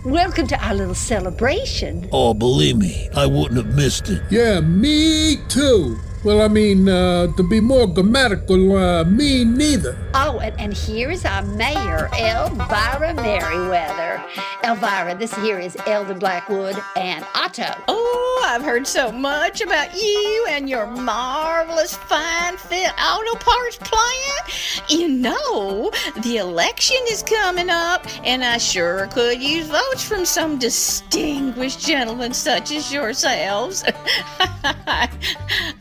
Welcome 0.04 0.46
to 0.46 0.64
our 0.64 0.74
little 0.76 0.94
celebration. 0.94 2.08
Oh, 2.12 2.34
believe 2.34 2.76
me, 2.76 3.08
I 3.16 3.26
wouldn't 3.26 3.56
have 3.56 3.74
missed 3.74 4.10
it. 4.10 4.22
Yeah, 4.30 4.60
me 4.60 5.38
too. 5.48 5.98
Well, 6.24 6.42
I 6.42 6.48
mean, 6.48 6.88
uh, 6.88 7.28
to 7.36 7.42
be 7.44 7.60
more 7.60 7.86
grammatical, 7.86 8.76
uh, 8.76 9.04
me 9.04 9.44
neither. 9.44 9.96
Oh, 10.14 10.40
and, 10.40 10.58
and 10.58 10.74
here 10.74 11.12
is 11.12 11.24
our 11.24 11.42
mayor, 11.42 12.10
Elvira 12.18 13.14
Merriweather. 13.14 14.20
Elvira, 14.64 15.14
this 15.16 15.32
here 15.36 15.60
is 15.60 15.76
Eldon 15.86 16.18
Blackwood 16.18 16.76
and 16.96 17.24
Otto. 17.36 17.72
Oh, 17.86 18.44
I've 18.48 18.62
heard 18.62 18.84
so 18.84 19.12
much 19.12 19.60
about 19.60 19.94
you 19.94 20.46
and 20.50 20.68
your 20.68 20.88
marvelous 20.88 21.94
fine 21.94 22.56
fit 22.56 22.90
auto 23.00 23.38
parts 23.38 23.76
plant. 23.76 24.90
You 24.90 25.08
know, 25.08 25.92
the 26.22 26.38
election 26.38 26.98
is 27.10 27.22
coming 27.22 27.70
up, 27.70 28.06
and 28.24 28.42
I 28.42 28.58
sure 28.58 29.06
could 29.06 29.40
use 29.40 29.68
votes 29.68 30.02
from 30.02 30.24
some 30.24 30.58
distinguished 30.58 31.78
gentlemen 31.78 32.34
such 32.34 32.72
as 32.72 32.92
yourselves. 32.92 33.84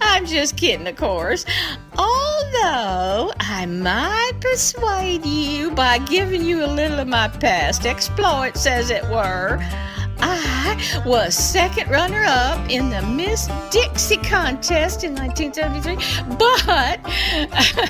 I'm 0.02 0.27
just 0.28 0.58
kidding, 0.58 0.88
of 0.88 0.96
course. 0.96 1.46
Although 1.98 3.34
I 3.40 3.66
might 3.66 4.34
persuade 4.40 5.26
you 5.26 5.72
by 5.72 6.00
giving 6.00 6.44
you 6.44 6.66
a 6.66 6.68
little 6.68 7.00
of 7.00 7.08
my 7.08 7.28
past 7.28 7.86
exploits, 7.86 8.66
as 8.66 8.90
it 8.90 9.04
were. 9.06 9.58
I 10.20 10.47
was 11.06 11.36
second 11.36 11.90
runner 11.90 12.24
up 12.26 12.70
in 12.70 12.90
the 12.90 13.02
Miss 13.02 13.48
Dixie 13.70 14.18
contest 14.18 15.04
in 15.04 15.16
1973, 15.16 16.36
but, 16.38 17.00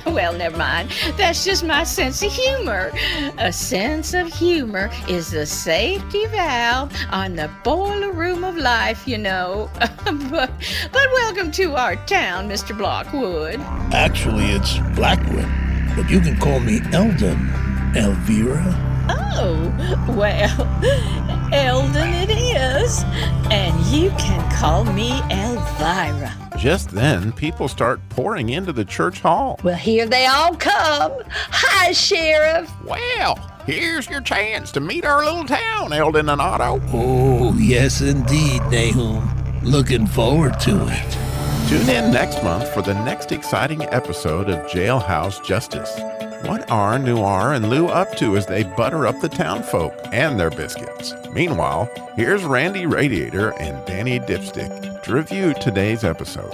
well, 0.13 0.33
never 0.33 0.57
mind. 0.57 0.91
That's 1.17 1.43
just 1.43 1.63
my 1.63 1.83
sense 1.83 2.21
of 2.23 2.31
humor. 2.31 2.91
A 3.37 3.51
sense 3.51 4.13
of 4.13 4.27
humor 4.27 4.89
is 5.07 5.31
the 5.31 5.45
safety 5.45 6.25
valve 6.27 6.93
on 7.11 7.35
the 7.35 7.49
boiler 7.63 8.11
room 8.11 8.43
of 8.43 8.55
life, 8.57 9.07
you 9.07 9.17
know. 9.17 9.69
but, 9.79 10.51
but 10.91 11.07
welcome 11.13 11.51
to 11.51 11.75
our 11.75 11.95
town, 12.05 12.49
Mr. 12.49 12.77
Blockwood. 12.77 13.59
Actually, 13.93 14.45
it's 14.45 14.77
Blackwood, 14.95 15.47
but 15.95 16.09
you 16.09 16.19
can 16.19 16.37
call 16.39 16.59
me 16.59 16.81
Eldon, 16.91 17.49
Elvira. 17.95 18.96
Oh, 19.09 20.05
well, 20.17 21.51
Eldon 21.53 22.13
it 22.13 22.29
is. 22.29 23.03
And 23.51 23.79
you 23.87 24.09
can 24.11 24.51
call 24.59 24.83
me 24.85 25.11
Elvira. 25.31 26.33
Just 26.57 26.89
then, 26.89 27.31
people 27.31 27.67
start 27.67 27.99
pouring 28.09 28.49
into 28.49 28.73
the 28.73 28.83
church 28.83 29.21
hall. 29.21 29.59
Well, 29.63 29.75
here 29.75 30.07
they 30.07 30.25
all 30.25 30.55
come. 30.55 31.13
Hi, 31.27 31.91
Sheriff. 31.91 32.71
Well, 32.83 33.35
here's 33.65 34.09
your 34.09 34.21
chance 34.21 34.71
to 34.71 34.79
meet 34.79 35.05
our 35.05 35.23
little 35.23 35.45
town, 35.45 35.93
Eldon 35.93 36.29
and 36.29 36.41
Otto. 36.41 36.81
Oh, 36.91 37.53
yes, 37.57 38.01
indeed, 38.01 38.61
Nahum. 38.71 39.29
Looking 39.63 40.07
forward 40.07 40.59
to 40.61 40.87
it. 40.89 41.17
Tune 41.69 41.89
in 41.89 42.11
next 42.11 42.43
month 42.43 42.73
for 42.73 42.81
the 42.81 42.93
next 42.93 43.31
exciting 43.31 43.83
episode 43.83 44.49
of 44.49 44.65
Jailhouse 44.67 45.43
Justice. 45.43 45.99
What 46.43 46.69
are 46.69 46.99
Noir 46.99 47.53
and 47.53 47.69
Lou 47.69 47.87
up 47.87 48.15
to 48.17 48.37
as 48.37 48.45
they 48.45 48.63
butter 48.63 49.07
up 49.07 49.19
the 49.19 49.29
town 49.29 49.63
folk 49.63 49.93
and 50.11 50.39
their 50.39 50.49
biscuits? 50.49 51.13
Meanwhile, 51.31 51.89
here's 52.15 52.43
Randy 52.43 52.85
Radiator 52.85 53.51
and 53.59 53.85
Danny 53.85 54.19
Dipstick 54.19 55.01
to 55.03 55.13
review 55.13 55.53
today's 55.55 56.03
episode. 56.03 56.53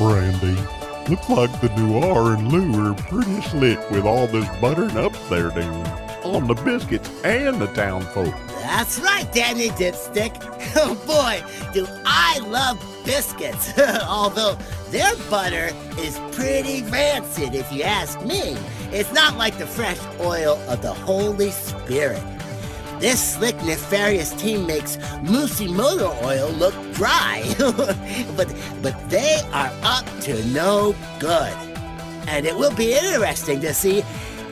Randy, 0.00 0.60
looks 1.08 1.28
like 1.28 1.60
the 1.60 1.72
Noir 1.76 2.34
and 2.34 2.52
Lou 2.52 2.90
are 2.90 2.94
pretty 2.94 3.40
slick 3.42 3.78
with 3.90 4.04
all 4.04 4.26
this 4.26 4.48
buttering 4.60 4.96
up 4.96 5.12
they're 5.28 5.50
doing 5.50 5.86
on 6.22 6.46
the 6.46 6.54
biscuits 6.54 7.08
and 7.24 7.60
the 7.60 7.68
town 7.68 8.02
folk. 8.02 8.34
That's 8.60 8.98
right, 9.00 9.30
Danny 9.32 9.68
Dipstick. 9.70 10.52
Oh 10.78 10.94
boy, 11.06 11.42
do 11.72 11.86
I 12.04 12.38
love 12.40 12.78
biscuits. 13.06 13.72
Although 14.08 14.58
their 14.90 15.14
butter 15.30 15.70
is 15.98 16.18
pretty 16.32 16.82
rancid, 16.90 17.54
if 17.54 17.72
you 17.72 17.84
ask 17.84 18.20
me. 18.22 18.56
It's 18.92 19.12
not 19.12 19.38
like 19.38 19.56
the 19.56 19.66
fresh 19.66 19.98
oil 20.20 20.58
of 20.68 20.82
the 20.82 20.92
Holy 20.92 21.50
Spirit. 21.50 22.22
This 22.98 23.34
slick, 23.34 23.56
nefarious 23.62 24.32
team 24.32 24.66
makes 24.66 24.96
Moosey 25.22 25.72
Motor 25.72 26.10
Oil 26.24 26.50
look 26.50 26.74
dry. 26.94 27.44
but, 28.36 28.54
but 28.82 29.10
they 29.10 29.40
are 29.52 29.70
up 29.82 30.06
to 30.22 30.44
no 30.46 30.94
good. 31.18 31.52
and 32.28 32.46
it 32.46 32.56
will 32.56 32.74
be 32.74 32.94
interesting 32.94 33.60
to 33.60 33.72
see 33.74 33.98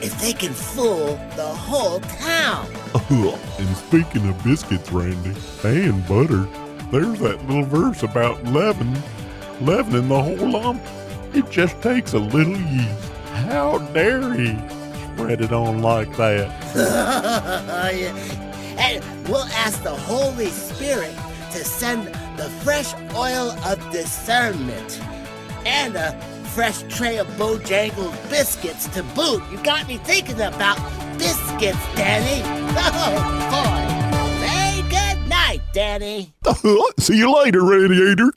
if 0.01 0.19
they 0.21 0.33
can 0.33 0.53
fool 0.53 1.19
the 1.35 1.45
whole 1.45 1.99
town. 2.01 2.67
and 3.09 3.77
speaking 3.77 4.29
of 4.29 4.43
biscuits, 4.43 4.91
Randy, 4.91 5.33
and 5.63 6.07
butter, 6.07 6.47
there's 6.95 7.19
that 7.19 7.45
little 7.49 7.65
verse 7.65 8.03
about 8.03 8.41
leaven, 8.45 8.97
leavening 9.59 10.07
the 10.07 10.23
whole 10.23 10.49
lump. 10.49 10.81
It 11.33 11.49
just 11.49 11.81
takes 11.81 12.13
a 12.13 12.19
little 12.19 12.55
yeast. 12.55 13.09
How 13.33 13.79
dare 13.91 14.33
he 14.33 14.57
spread 15.13 15.41
it 15.41 15.51
on 15.51 15.81
like 15.81 16.15
that? 16.15 16.49
and 18.79 19.03
we'll 19.27 19.43
ask 19.43 19.83
the 19.83 19.93
Holy 19.93 20.47
Spirit 20.47 21.13
to 21.51 21.65
send 21.65 22.07
the 22.37 22.49
fresh 22.63 22.93
oil 23.13 23.51
of 23.65 23.91
discernment 23.91 25.01
and 25.65 25.97
a 25.97 26.17
fresh 26.53 26.83
tray 26.83 27.17
of 27.17 27.27
Bojangles 27.31 28.29
biscuits 28.29 28.87
to 28.93 29.03
boot. 29.03 29.43
You 29.51 29.61
got 29.63 29.85
me 29.89 29.97
thinking 29.97 30.39
about 30.39 30.77
biscuits, 31.17 31.85
Danny. 31.95 32.41
Oh, 32.77 33.99
boy. 33.99 34.04
Night, 35.47 35.61
Danny. 35.73 36.33
See 36.99 37.17
you 37.17 37.31
later, 37.31 37.63
Radiator. 37.63 38.31